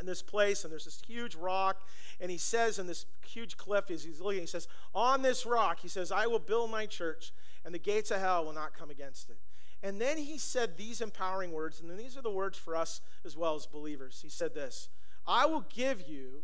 [0.01, 1.87] in this place, and there's this huge rock,
[2.21, 5.81] and he says in this huge cliff as he's looking, he says, On this rock,
[5.81, 7.33] he says, I will build my church,
[7.65, 9.39] and the gates of hell will not come against it.
[9.83, 13.01] And then he said these empowering words, and then these are the words for us
[13.25, 14.21] as well as believers.
[14.23, 14.89] He said this
[15.27, 16.43] I will give you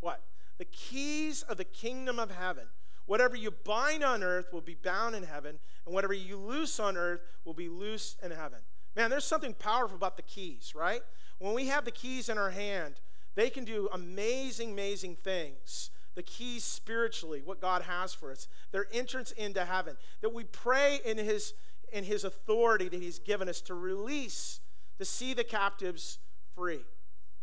[0.00, 0.22] what?
[0.58, 2.66] The keys of the kingdom of heaven.
[3.06, 6.96] Whatever you bind on earth will be bound in heaven, and whatever you loose on
[6.96, 8.60] earth will be loosed in heaven.
[8.94, 11.02] Man, there's something powerful about the keys, right?
[11.38, 13.00] When we have the keys in our hand,
[13.34, 15.90] they can do amazing, amazing things.
[16.14, 19.96] The keys spiritually, what God has for us, their entrance into heaven.
[20.20, 21.54] That we pray in His
[21.92, 24.60] in His authority that He's given us to release,
[24.98, 26.18] to see the captives
[26.54, 26.84] free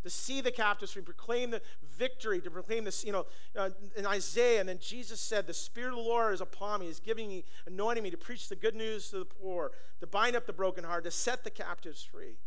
[0.03, 1.61] to see the captives free, proclaim the
[1.97, 3.25] victory, to proclaim this, you know,
[3.57, 6.87] uh, in Isaiah, and then Jesus said, The Spirit of the Lord is upon me,
[6.87, 10.35] He's giving me, anointing me to preach the good news to the poor, to bind
[10.35, 12.37] up the broken heart, to set the captives free.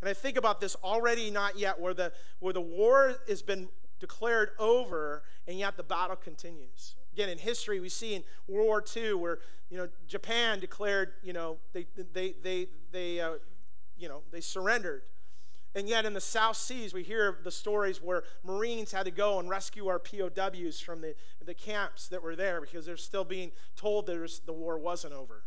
[0.00, 3.68] And I think about this already, not yet, where the, where the war has been
[3.98, 6.96] declared over, and yet the battle continues.
[7.12, 9.38] Again, in history, we see in World War II where,
[9.70, 13.34] you know, Japan declared, you know, they, they, they, they, uh,
[13.96, 15.02] you know, they surrendered.
[15.74, 19.38] And yet, in the South Seas, we hear the stories where Marines had to go
[19.38, 23.52] and rescue our POWs from the, the camps that were there because they're still being
[23.76, 25.44] told that the war wasn't over.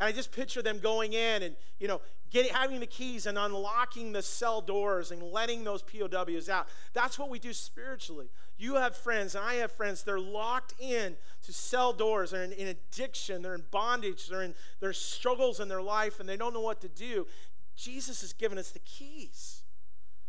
[0.00, 3.36] And I just picture them going in and, you know, getting, having the keys and
[3.36, 6.68] unlocking the cell doors and letting those POWs out.
[6.94, 8.30] That's what we do spiritually.
[8.56, 10.02] You have friends, and I have friends.
[10.02, 12.30] They're locked in to cell doors.
[12.30, 13.42] They're in, in addiction.
[13.42, 14.28] They're in bondage.
[14.28, 17.26] They're in their struggles in their life, and they don't know what to do.
[17.76, 19.64] Jesus has given us the keys,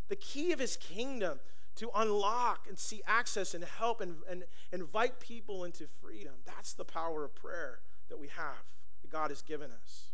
[0.10, 1.40] the key of his kingdom
[1.76, 6.34] to unlock and see access and help and, and invite people into freedom.
[6.46, 7.80] That's the power of prayer
[8.10, 8.66] that we have.
[9.12, 10.06] God has given us.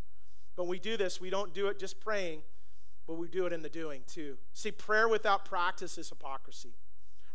[0.55, 2.41] But we do this, we don't do it just praying,
[3.05, 4.38] but we do it in the doing too.
[4.53, 6.73] See, prayer without practice is hypocrisy.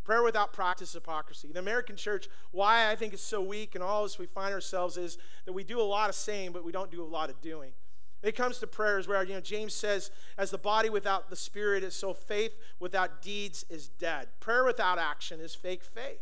[0.05, 1.49] Prayer without practice is hypocrisy.
[1.53, 4.97] The American church, why I think it's so weak and all this we find ourselves
[4.97, 7.41] is that we do a lot of saying, but we don't do a lot of
[7.41, 7.73] doing.
[8.23, 11.83] It comes to prayers where, you know, James says, as the body without the spirit
[11.83, 14.29] is so faith without deeds is dead.
[14.39, 16.21] Prayer without action is fake faith.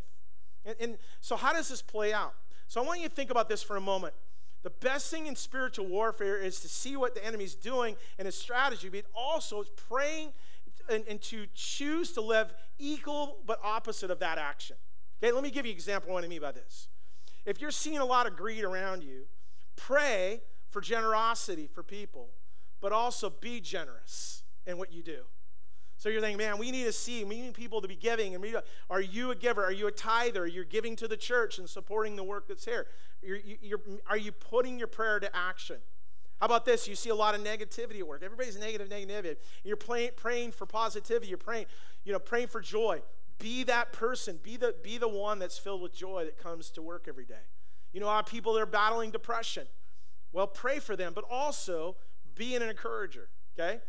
[0.64, 2.34] And, and so, how does this play out?
[2.68, 4.14] So, I want you to think about this for a moment.
[4.62, 8.36] The best thing in spiritual warfare is to see what the enemy's doing and his
[8.36, 10.32] strategy, but also it's praying
[10.88, 14.76] and, and, to choose to live equal but opposite of that action.
[15.22, 16.88] Okay, let me give you an example of what I mean by this.
[17.46, 19.26] If you're seeing a lot of greed around you,
[19.76, 22.30] pray for generosity for people,
[22.80, 25.22] but also be generous in what you do.
[26.00, 28.34] So you're thinking, man, we need to see, we need people to be giving.
[28.34, 28.42] And
[28.88, 29.62] are you a giver?
[29.62, 30.46] Are you a tither?
[30.46, 32.86] You're giving to the church and supporting the work that's here.
[33.20, 35.76] You're, you're, are you putting your prayer to action?
[36.38, 36.88] How about this?
[36.88, 38.22] You see a lot of negativity at work.
[38.22, 39.36] Everybody's negative, negative.
[39.62, 41.28] You're praying, praying for positivity.
[41.28, 41.66] You're praying,
[42.02, 43.02] you know, praying for joy.
[43.38, 44.38] Be that person.
[44.42, 47.44] Be the, be the one that's filled with joy that comes to work every day.
[47.92, 49.66] You know, how people that are battling depression.
[50.32, 51.96] Well, pray for them, but also
[52.34, 53.28] be an encourager.
[53.58, 53.80] Okay?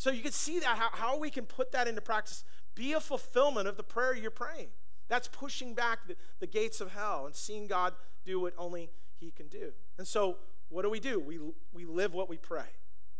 [0.00, 2.42] So you can see that, how, how we can put that into practice.
[2.74, 4.68] Be a fulfillment of the prayer you're praying.
[5.08, 7.92] That's pushing back the, the gates of hell and seeing God
[8.24, 9.74] do what only He can do.
[9.98, 10.38] And so,
[10.70, 11.20] what do we do?
[11.20, 11.38] We,
[11.74, 12.64] we live what we pray.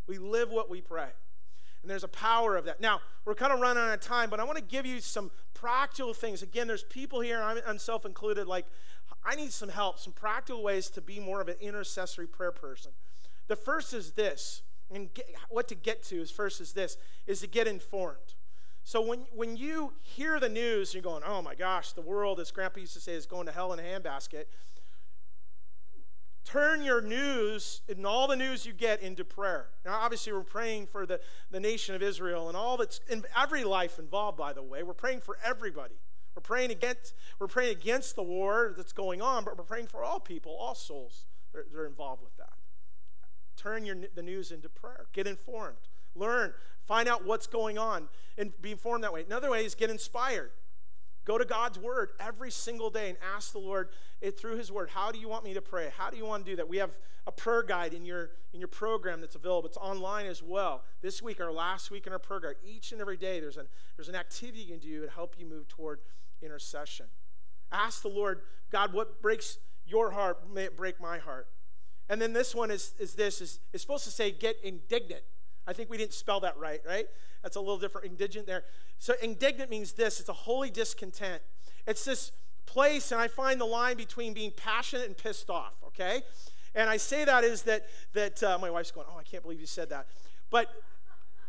[0.06, 1.10] We live what we pray.
[1.82, 2.80] And there's a power of that.
[2.80, 5.30] Now, we're kind of running out of time, but I want to give you some
[5.52, 6.40] practical things.
[6.40, 8.64] Again, there's people here, I'm, I'm self included, like,
[9.22, 12.92] I need some help, some practical ways to be more of an intercessory prayer person.
[13.48, 14.62] The first is this,
[14.92, 18.34] and get, what to get to is first is this, is to get informed.
[18.82, 22.50] So when, when you hear the news, you're going, oh my gosh, the world, as
[22.50, 24.44] Grandpa used to say, is going to hell in a handbasket
[26.50, 29.68] turn your news and all the news you get into prayer.
[29.84, 33.62] Now, obviously, we're praying for the, the nation of Israel and all that's in every
[33.62, 34.82] life involved, by the way.
[34.82, 35.94] We're praying for everybody.
[36.34, 40.02] We're praying against, we're praying against the war that's going on, but we're praying for
[40.02, 42.39] all people, all souls that are involved with that.
[43.60, 45.06] Turn your, the news into prayer.
[45.12, 45.76] Get informed.
[46.14, 46.54] Learn.
[46.86, 49.22] Find out what's going on and be informed that way.
[49.22, 50.52] Another way is get inspired.
[51.26, 53.90] Go to God's Word every single day and ask the Lord
[54.22, 55.90] it, through His Word, how do you want me to pray?
[55.94, 56.70] How do you want to do that?
[56.70, 56.92] We have
[57.26, 59.68] a prayer guide in your, in your program that's available.
[59.68, 60.82] It's online as well.
[61.02, 63.68] This week, our last week in our prayer guide, each and every day, there's an,
[63.96, 66.00] there's an activity you can do to help you move toward
[66.40, 67.06] intercession.
[67.70, 68.40] Ask the Lord,
[68.72, 71.46] God, what breaks your heart, may it break my heart.
[72.10, 75.22] And then this one is, is this, is, is supposed to say, get indignant.
[75.66, 77.06] I think we didn't spell that right, right?
[77.44, 78.08] That's a little different.
[78.08, 78.64] Indignant there.
[78.98, 81.40] So indignant means this it's a holy discontent.
[81.86, 82.32] It's this
[82.66, 86.22] place, and I find the line between being passionate and pissed off, okay?
[86.74, 89.60] And I say that is that, that uh, my wife's going, oh, I can't believe
[89.60, 90.08] you said that.
[90.50, 90.68] But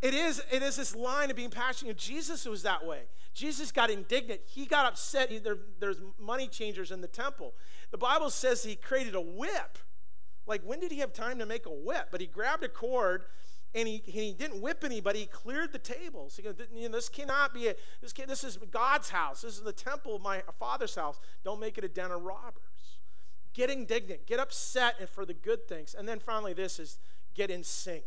[0.04, 1.98] it is, it is this line of being passionate.
[1.98, 3.02] Jesus was that way.
[3.34, 4.42] Jesus got indignant.
[4.46, 5.32] He got upset.
[5.32, 7.54] He, there, there's money changers in the temple.
[7.90, 9.80] The Bible says he created a whip.
[10.46, 12.08] Like, when did he have time to make a whip?
[12.12, 13.26] But he grabbed a cord
[13.74, 15.20] and he, he didn't whip anybody.
[15.20, 16.40] He cleared the tables.
[16.44, 19.42] Goes, you know, this cannot be a, this, can, this is God's house.
[19.42, 21.20] This is the temple of my father's house.
[21.44, 23.00] Don't make it a den of robbers.
[23.54, 24.26] Get indignant.
[24.26, 25.96] Get upset and for the good things.
[25.98, 27.00] And then finally, this is
[27.34, 28.04] get in sync.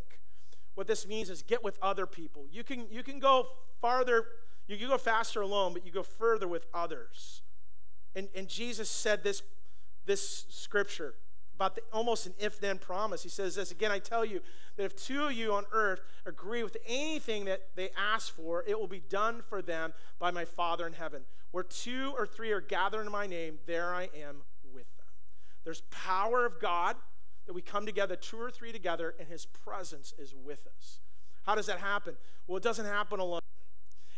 [0.75, 2.45] What this means is get with other people.
[2.51, 3.47] You can, you can go
[3.81, 4.25] farther,
[4.67, 7.41] you can go faster alone, but you go further with others.
[8.15, 9.41] And, and Jesus said this,
[10.05, 11.15] this scripture
[11.55, 13.23] about the, almost an if then promise.
[13.23, 14.41] He says this again, I tell you
[14.77, 18.79] that if two of you on earth agree with anything that they ask for, it
[18.79, 21.23] will be done for them by my Father in heaven.
[21.51, 24.41] Where two or three are gathered in my name, there I am
[24.73, 25.07] with them.
[25.63, 26.97] There's power of God
[27.45, 30.99] that we come together, two or three together, and his presence is with us.
[31.43, 32.15] How does that happen?
[32.47, 33.41] Well, it doesn't happen alone.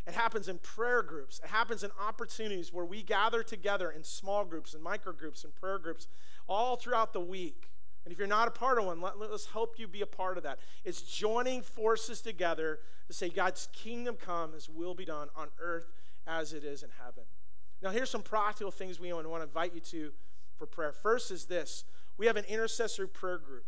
[0.07, 1.41] It happens in prayer groups.
[1.43, 5.53] It happens in opportunities where we gather together in small groups and micro groups and
[5.53, 6.07] prayer groups
[6.47, 7.71] all throughout the week.
[8.05, 10.37] And if you're not a part of one, let, us help you be a part
[10.37, 10.59] of that.
[10.85, 15.91] It's joining forces together to say, God's kingdom come, His will be done on earth
[16.25, 17.23] as it is in heaven.
[17.81, 20.13] Now, here's some practical things we want to invite you to
[20.57, 20.93] for prayer.
[20.93, 21.83] First is this
[22.17, 23.65] we have an intercessory prayer group.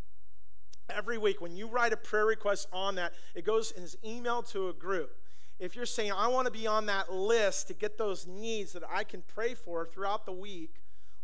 [0.90, 4.50] Every week, when you write a prayer request on that, it goes and is emailed
[4.52, 5.12] to a group
[5.60, 8.84] if you're saying, I want to be on that list to get those needs that
[8.90, 10.76] I can pray for throughout the week,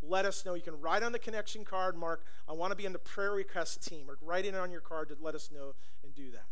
[0.02, 0.54] let us know.
[0.54, 3.32] You can write on the connection card, mark, I want to be in the prayer
[3.32, 6.46] request team, or write it on your card to let us know and do that.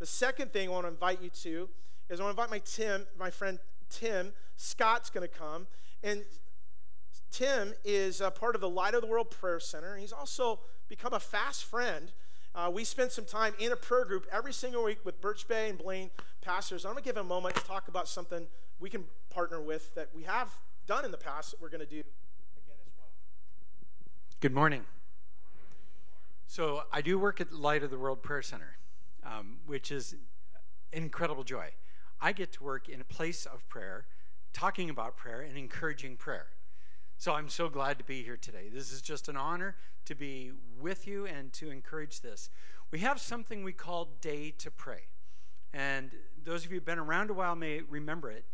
[0.00, 1.68] The second thing I want to invite you to
[2.08, 4.32] is I want to invite my Tim, my friend Tim.
[4.56, 5.68] Scott's going to come.
[6.02, 6.24] And
[7.30, 9.92] Tim is a part of the Light of the World Prayer Center.
[9.92, 12.12] And he's also become a fast friend
[12.54, 15.68] uh, we spend some time in a prayer group every single week with Birch Bay
[15.68, 16.10] and Blaine
[16.40, 16.84] pastors.
[16.84, 18.46] I'm going to give a moment to talk about something
[18.78, 20.52] we can partner with that we have
[20.86, 23.08] done in the past that we're going to do again as well.
[24.40, 24.84] Good morning.
[26.46, 28.76] So, I do work at Light of the World Prayer Center,
[29.24, 30.16] um, which is
[30.92, 31.68] incredible joy.
[32.20, 34.06] I get to work in a place of prayer,
[34.52, 36.48] talking about prayer and encouraging prayer.
[37.18, 38.68] So I'm so glad to be here today.
[38.72, 39.76] This is just an honor
[40.06, 42.48] to be with you and to encourage this.
[42.90, 45.02] We have something we call Day to Pray.
[45.72, 46.10] And
[46.44, 48.44] those of you who've been around a while may remember it.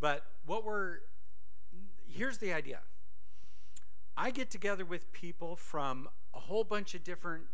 [0.00, 0.98] But what we're,
[2.08, 2.80] here's the idea
[4.16, 7.44] I get together with people from a whole bunch of different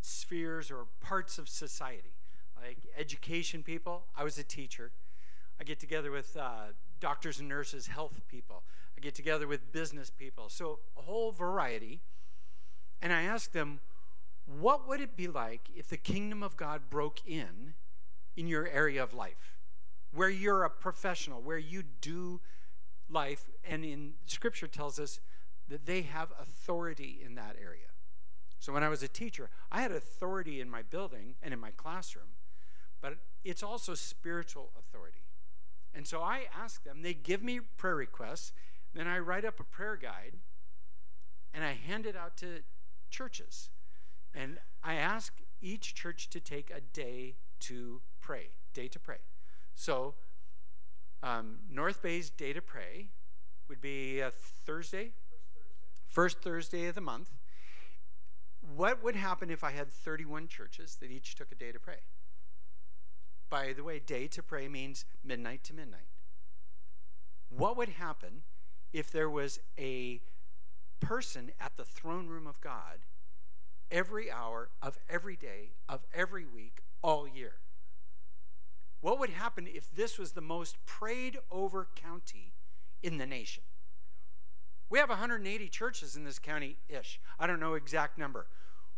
[0.00, 2.14] spheres or parts of society,
[2.60, 4.04] like education people.
[4.16, 4.92] I was a teacher.
[5.60, 8.62] I get together with uh, doctors and nurses, health people.
[8.96, 10.48] I get together with business people.
[10.48, 12.00] So, a whole variety.
[13.02, 13.80] And I ask them,
[14.46, 17.74] what would it be like if the kingdom of God broke in
[18.36, 19.58] in your area of life,
[20.12, 22.40] where you're a professional, where you do
[23.08, 25.20] life, and in Scripture tells us
[25.68, 27.86] that they have authority in that area.
[28.58, 31.70] So when I was a teacher, I had authority in my building and in my
[31.70, 32.28] classroom,
[33.00, 35.24] but it's also spiritual authority.
[35.94, 38.52] And so I ask them, they give me prayer requests,
[38.94, 40.38] then I write up a prayer guide
[41.52, 42.60] and I hand it out to
[43.10, 43.70] churches.
[44.34, 49.18] And I ask each church to take a day to pray, day to pray.
[49.74, 50.14] So,
[51.22, 53.10] um, North Bay's day to pray
[53.68, 55.12] would be a Thursday,
[56.06, 57.30] first Thursday of the month.
[58.74, 61.98] What would happen if I had 31 churches that each took a day to pray?
[63.50, 66.08] By the way, day to pray means midnight to midnight.
[67.50, 68.42] What would happen
[68.94, 70.22] if there was a
[71.00, 73.00] person at the throne room of God
[73.90, 77.56] every hour of every day of every week all year?
[79.04, 82.54] What would happen if this was the most prayed over county
[83.02, 83.62] in the nation?
[84.88, 87.20] We have 180 churches in this county ish.
[87.38, 88.46] I don't know exact number.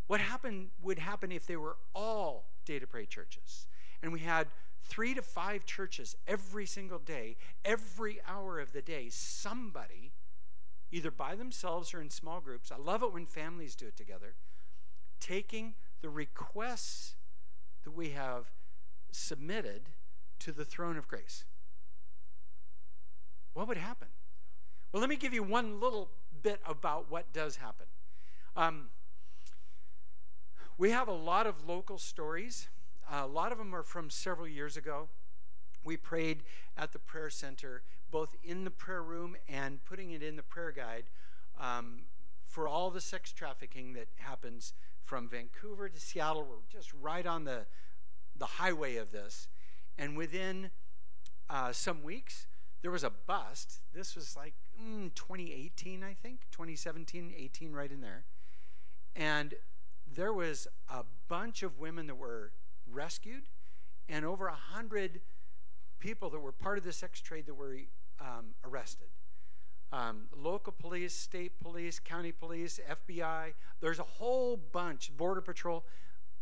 [0.06, 3.66] What happened would happen if they were all day to pray churches
[4.00, 4.46] and we had
[4.80, 7.34] three to five churches every single day,
[7.64, 10.12] every hour of the day, somebody,
[10.92, 14.36] either by themselves or in small groups, I love it when families do it together,
[15.18, 17.16] taking the requests
[17.82, 18.52] that we have
[19.16, 19.90] submitted
[20.40, 21.44] to the throne of grace.
[23.54, 24.08] What would happen?
[24.92, 26.10] Well, let me give you one little
[26.42, 27.86] bit about what does happen.
[28.56, 28.90] Um,
[30.78, 32.68] we have a lot of local stories.
[33.10, 35.08] A lot of them are from several years ago.
[35.84, 36.42] We prayed
[36.76, 40.72] at the prayer center, both in the prayer room and putting it in the prayer
[40.72, 41.04] guide
[41.58, 42.02] um,
[42.44, 46.42] for all the sex trafficking that happens from Vancouver to Seattle.
[46.42, 47.66] We're just right on the,
[48.38, 49.48] the highway of this.
[49.98, 50.70] And within
[51.48, 52.46] uh, some weeks,
[52.82, 53.80] there was a bust.
[53.94, 58.24] This was like mm, 2018, I think, 2017, 18, right in there.
[59.14, 59.54] And
[60.14, 62.52] there was a bunch of women that were
[62.90, 63.44] rescued
[64.08, 65.20] and over a hundred
[65.98, 67.76] people that were part of the sex trade that were
[68.20, 69.08] um, arrested.
[69.92, 75.84] Um, local police, state police, county police, FBI, there's a whole bunch, Border Patrol,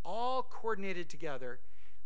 [0.04, 1.60] all coordinated together.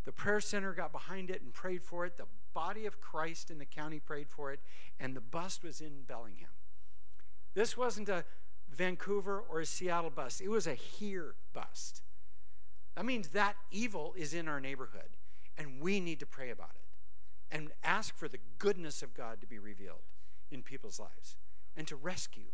[0.08, 2.16] The prayer center got behind it and prayed for it.
[2.16, 4.60] The body of Christ in the county prayed for it,
[4.98, 6.48] and the bust was in Bellingham.
[7.52, 8.24] This wasn't a
[8.70, 12.00] Vancouver or a Seattle bust, it was a here bust.
[12.96, 15.18] That means that evil is in our neighborhood,
[15.58, 19.46] and we need to pray about it and ask for the goodness of God to
[19.46, 20.06] be revealed
[20.50, 21.36] in people's lives
[21.76, 22.52] and to rescue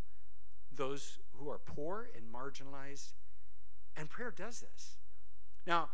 [0.74, 3.12] those who are poor and marginalized.
[3.96, 4.96] And prayer does this.
[5.68, 5.90] Now,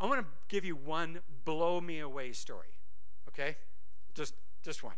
[0.00, 2.78] I want to give you one blow me away story,
[3.28, 3.56] okay?
[4.14, 4.94] Just, just one.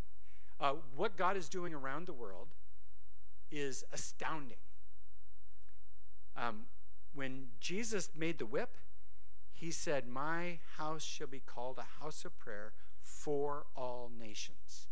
[0.60, 2.48] Uh, what God is doing around the world
[3.50, 4.58] is astounding.
[6.36, 6.66] Um,
[7.14, 8.76] when Jesus made the whip,
[9.52, 14.86] he said, My house shall be called a house of prayer for all nations.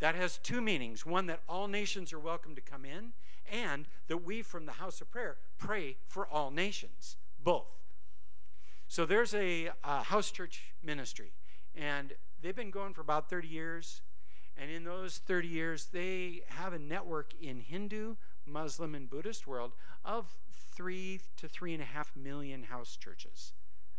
[0.00, 3.12] That has two meanings one, that all nations are welcome to come in,
[3.50, 7.79] and that we from the house of prayer pray for all nations, both.
[8.90, 11.30] So there's a, a house church ministry,
[11.76, 14.02] and they've been going for about 30 years.
[14.56, 19.74] And in those 30 years, they have a network in Hindu, Muslim, and Buddhist world
[20.04, 20.26] of
[20.74, 23.52] three to three and a half million house churches.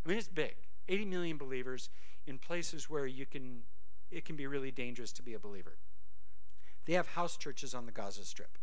[0.04, 0.56] I mean, it's big.
[0.90, 1.88] 80 million believers
[2.26, 3.62] in places where you can,
[4.10, 5.78] it can be really dangerous to be a believer.
[6.84, 8.58] They have house churches on the Gaza Strip.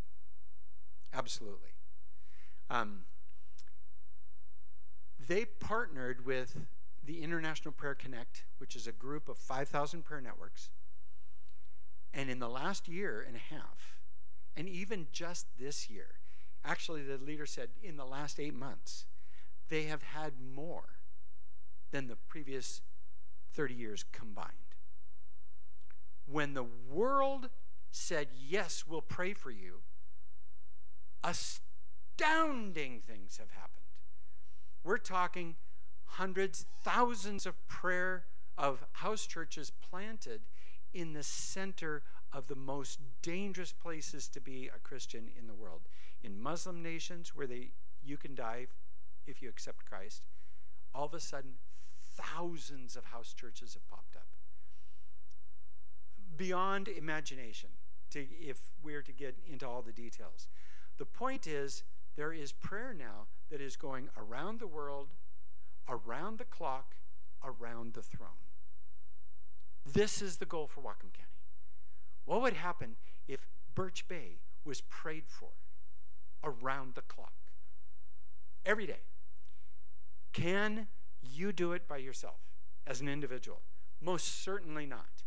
[1.12, 1.70] Absolutely.
[2.70, 3.00] Um,
[5.30, 6.66] they partnered with
[7.04, 10.70] the International Prayer Connect, which is a group of 5,000 prayer networks.
[12.12, 14.00] And in the last year and a half,
[14.56, 16.20] and even just this year,
[16.64, 19.06] Actually, the leader said in the last eight months,
[19.68, 20.98] they have had more
[21.90, 22.82] than the previous
[23.54, 24.48] 30 years combined.
[26.26, 27.48] When the world
[27.90, 29.80] said, Yes, we'll pray for you,
[31.24, 33.79] astounding things have happened.
[34.82, 35.56] We're talking
[36.04, 38.24] hundreds, thousands of prayer,
[38.56, 40.42] of house churches planted
[40.92, 42.02] in the center
[42.32, 45.82] of the most dangerous places to be a Christian in the world
[46.22, 47.70] in Muslim nations where they
[48.02, 48.66] you can die
[49.26, 50.26] if you accept Christ,
[50.94, 51.52] all of a sudden
[52.16, 54.26] thousands of house churches have popped up.
[56.36, 57.70] Beyond imagination,
[58.10, 60.48] to, if we're to get into all the details.
[60.98, 61.84] The point is,
[62.16, 65.08] there is prayer now that is going around the world,
[65.88, 66.96] around the clock,
[67.44, 68.46] around the throne.
[69.84, 71.26] This is the goal for Whatcom County.
[72.24, 72.96] What would happen
[73.26, 75.48] if Birch Bay was prayed for?
[76.42, 77.34] around the clock.
[78.64, 79.02] Every day.
[80.32, 80.86] Can
[81.20, 82.38] you do it by yourself?
[82.86, 83.60] as an individual?
[84.00, 85.22] Most certainly not.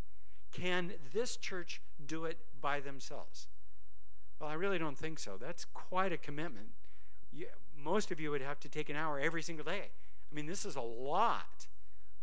[0.51, 3.47] Can this church do it by themselves?
[4.39, 5.38] Well, I really don't think so.
[5.39, 6.71] That's quite a commitment.
[7.34, 9.89] You, most of you would have to take an hour every single day.
[10.31, 11.67] I mean, this is a lot.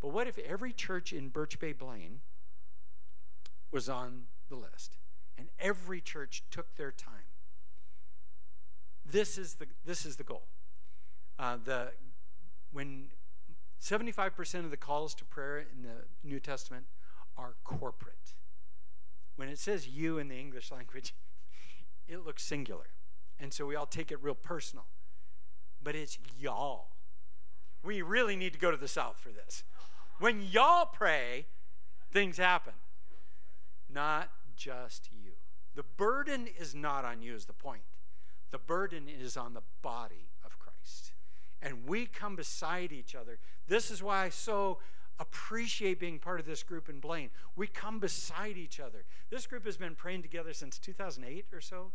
[0.00, 2.20] But what if every church in Birch Bay Blaine
[3.70, 4.96] was on the list
[5.36, 7.28] and every church took their time?
[9.04, 10.46] This is the, this is the goal.
[11.38, 11.92] Uh, the,
[12.72, 13.08] when
[13.80, 16.84] 75% of the calls to prayer in the New Testament
[17.36, 18.34] are corporate.
[19.36, 21.14] When it says you in the English language,
[22.06, 22.88] it looks singular.
[23.38, 24.84] And so we all take it real personal.
[25.82, 26.88] But it's y'all.
[27.82, 29.64] We really need to go to the South for this.
[30.18, 31.46] When y'all pray,
[32.12, 32.74] things happen,
[33.92, 35.32] not just you.
[35.74, 37.82] The burden is not on you, is the point.
[38.50, 41.12] The burden is on the body of Christ.
[41.62, 43.38] And we come beside each other.
[43.68, 44.78] This is why I so
[45.18, 47.30] appreciate being part of this group in Blaine.
[47.54, 49.04] We come beside each other.
[49.30, 51.92] This group has been praying together since 2008 or so.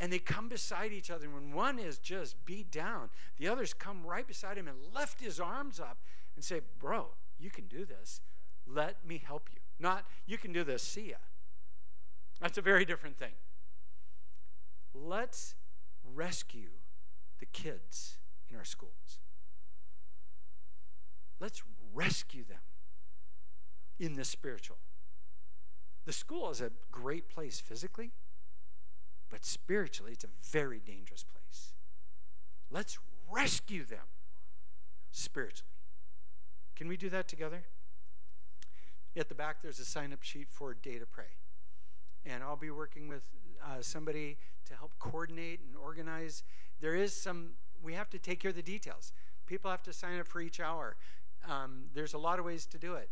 [0.00, 1.24] And they come beside each other.
[1.26, 5.20] And when one is just beat down, the others come right beside him and lift
[5.20, 5.98] his arms up
[6.34, 8.20] and say, Bro, you can do this.
[8.66, 9.60] Let me help you.
[9.78, 10.82] Not, you can do this.
[10.82, 11.16] See ya.
[12.40, 13.32] That's a very different thing.
[14.94, 15.54] Let's
[16.14, 16.70] rescue
[17.40, 18.18] the kids
[18.50, 19.18] in our schools.
[21.40, 22.58] Let's rescue them
[23.98, 24.78] in the spiritual.
[26.04, 28.12] The school is a great place physically,
[29.34, 31.72] but spiritually, it's a very dangerous place.
[32.70, 34.06] Let's rescue them
[35.10, 35.72] spiritually.
[36.76, 37.64] Can we do that together?
[39.16, 41.34] At the back, there's a sign up sheet for Day to Pray.
[42.24, 43.24] And I'll be working with
[43.60, 46.44] uh, somebody to help coordinate and organize.
[46.80, 49.12] There is some, we have to take care of the details.
[49.46, 50.94] People have to sign up for each hour.
[51.50, 53.10] Um, there's a lot of ways to do it.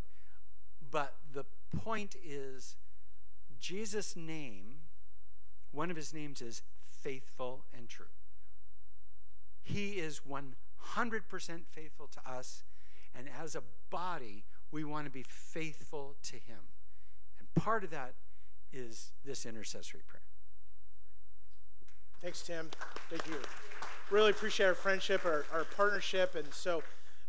[0.89, 1.47] But the
[1.83, 2.77] point is,
[3.59, 4.82] Jesus' name,
[5.73, 8.07] one of his names is faithful and true.
[9.63, 12.63] He is 100% faithful to us,
[13.15, 16.69] and as a body, we want to be faithful to him.
[17.39, 18.15] And part of that
[18.73, 20.23] is this intercessory prayer.
[22.21, 22.71] Thanks, Tim.
[23.11, 23.35] Thank you.
[24.11, 26.35] Really appreciate our friendship, our, our partnership.
[26.35, 26.83] And so,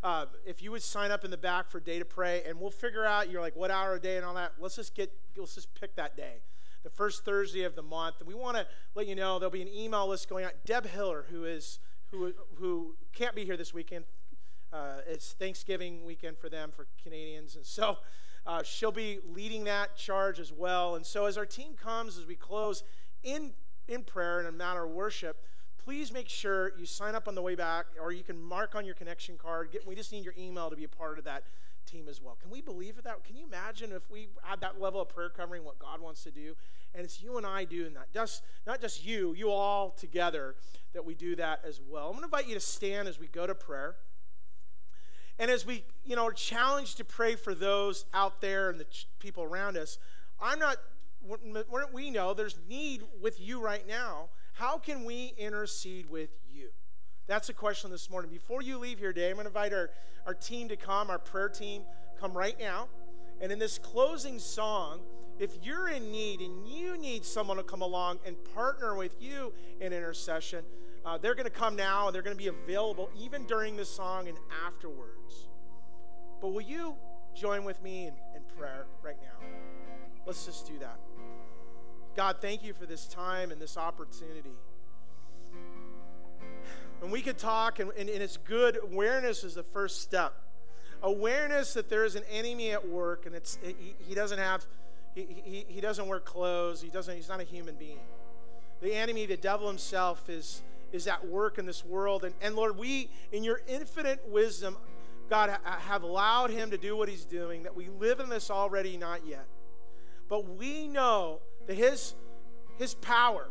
[0.03, 2.69] uh, if you would sign up in the back for day to pray, and we'll
[2.69, 4.53] figure out you're like what hour a day and all that.
[4.59, 6.41] Let's just get let's just pick that day,
[6.83, 8.15] the first Thursday of the month.
[8.19, 10.53] And we want to let you know there'll be an email list going out.
[10.65, 11.79] Deb Hiller, who is
[12.11, 14.05] who who can't be here this weekend,
[14.71, 17.97] uh, it's Thanksgiving weekend for them for Canadians, and so.
[18.45, 20.95] Uh, she'll be leading that charge as well.
[20.95, 22.83] And so, as our team comes, as we close
[23.23, 23.53] in
[23.87, 25.45] in prayer and a matter of worship,
[25.83, 28.85] please make sure you sign up on the way back or you can mark on
[28.85, 29.71] your connection card.
[29.71, 31.43] Get, we just need your email to be a part of that
[31.85, 32.37] team as well.
[32.41, 33.23] Can we believe that?
[33.23, 36.31] Can you imagine if we had that level of prayer covering what God wants to
[36.31, 36.55] do?
[36.95, 38.11] And it's you and I doing that.
[38.13, 40.55] Just, not just you, you all together
[40.93, 42.05] that we do that as well.
[42.05, 43.95] I'm going to invite you to stand as we go to prayer.
[45.39, 48.85] And as we, you know, are challenged to pray for those out there and the
[48.85, 49.97] ch- people around us,
[50.39, 50.77] I'm not
[51.93, 54.29] we know there's need with you right now.
[54.53, 56.69] How can we intercede with you?
[57.25, 58.29] That's a question this morning.
[58.29, 59.91] Before you leave here today, I'm going to invite our,
[60.25, 61.83] our team to come, our prayer team,
[62.19, 62.89] come right now.
[63.39, 64.99] And in this closing song,
[65.39, 69.53] if you're in need and you need someone to come along and partner with you
[69.79, 70.65] in intercession,
[71.05, 73.85] uh, they're going to come now and they're going to be available even during the
[73.85, 75.47] song and afterwards.
[76.41, 76.95] But will you
[77.33, 79.47] join with me in, in prayer right now?
[80.25, 80.99] Let's just do that.
[82.17, 84.55] God, thank you for this time and this opportunity.
[87.03, 88.79] And we could talk, and, and, and it's good.
[88.81, 90.33] Awareness is the first step.
[91.01, 94.65] Awareness that there is an enemy at work, and it's he, he doesn't have,
[95.13, 96.81] he, he, he doesn't wear clothes.
[96.81, 97.13] He doesn't.
[97.13, 97.99] He's not a human being.
[98.81, 102.23] The enemy, the devil himself, is is at work in this world.
[102.23, 104.77] And, and Lord, we, in your infinite wisdom,
[105.29, 108.95] God, have allowed him to do what he's doing, that we live in this already,
[108.95, 109.45] not yet.
[110.29, 112.13] But we know that his,
[112.77, 113.49] his power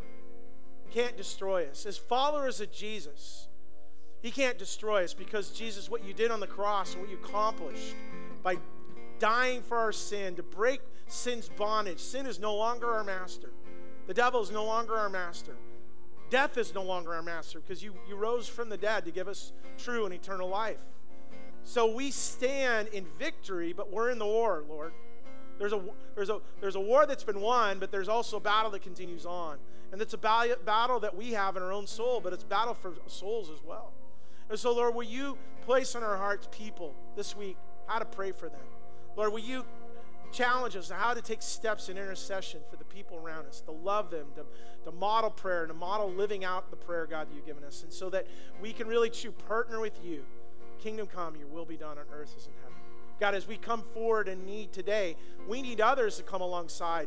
[0.93, 1.87] can't destroy us.
[1.87, 3.49] As followers of Jesus,
[4.21, 7.17] he can't destroy us because Jesus, what you did on the cross and what you
[7.17, 7.95] accomplished
[8.43, 8.59] by
[9.19, 11.99] dying for our sin, to break sin's bondage.
[11.99, 13.51] Sin is no longer our master.
[14.07, 15.57] The devil is no longer our master.
[16.31, 19.29] Death is no longer our master because you, you rose from the dead to give
[19.29, 20.81] us true and eternal life.
[21.65, 24.93] So we stand in victory, but we're in the war, Lord.
[25.59, 25.83] There's a,
[26.15, 29.27] there's, a, there's a war that's been won, but there's also a battle that continues
[29.27, 29.59] on.
[29.93, 32.95] And it's a battle that we have in our own soul, but it's battle for
[33.07, 33.93] souls as well.
[34.49, 38.33] And so, Lord, will you place in our hearts people this week how to pray
[38.33, 38.61] for them.
[39.17, 39.65] Lord, will you
[40.33, 44.11] challenge us how to take steps in intercession for the people around us, to love
[44.11, 44.45] them, to,
[44.85, 47.83] to model prayer, and to model living out the prayer, God, that you've given us,
[47.83, 48.27] and so that
[48.61, 50.25] we can really to partner with you.
[50.83, 52.62] Kingdom come, your will be done on earth as in heaven.
[53.23, 55.15] God, as we come forward in need today,
[55.47, 57.07] we need others to come alongside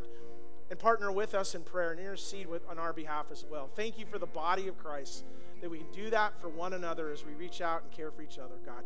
[0.70, 3.68] and partner with us in prayer and intercede with, on our behalf as well.
[3.76, 5.26] Thank you for the body of Christ
[5.60, 8.22] that we can do that for one another as we reach out and care for
[8.22, 8.82] each other, God.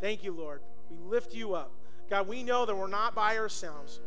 [0.00, 0.62] Thank you, Lord.
[0.90, 1.70] We lift you up.
[2.10, 4.00] God, we know that we're not by ourselves.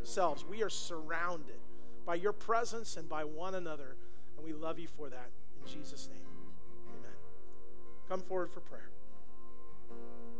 [0.50, 1.62] We are surrounded
[2.06, 3.96] by your presence and by one another,
[4.36, 5.30] and we love you for that.
[5.62, 6.20] In Jesus' name,
[7.00, 7.16] amen.
[8.10, 8.90] Come forward for prayer.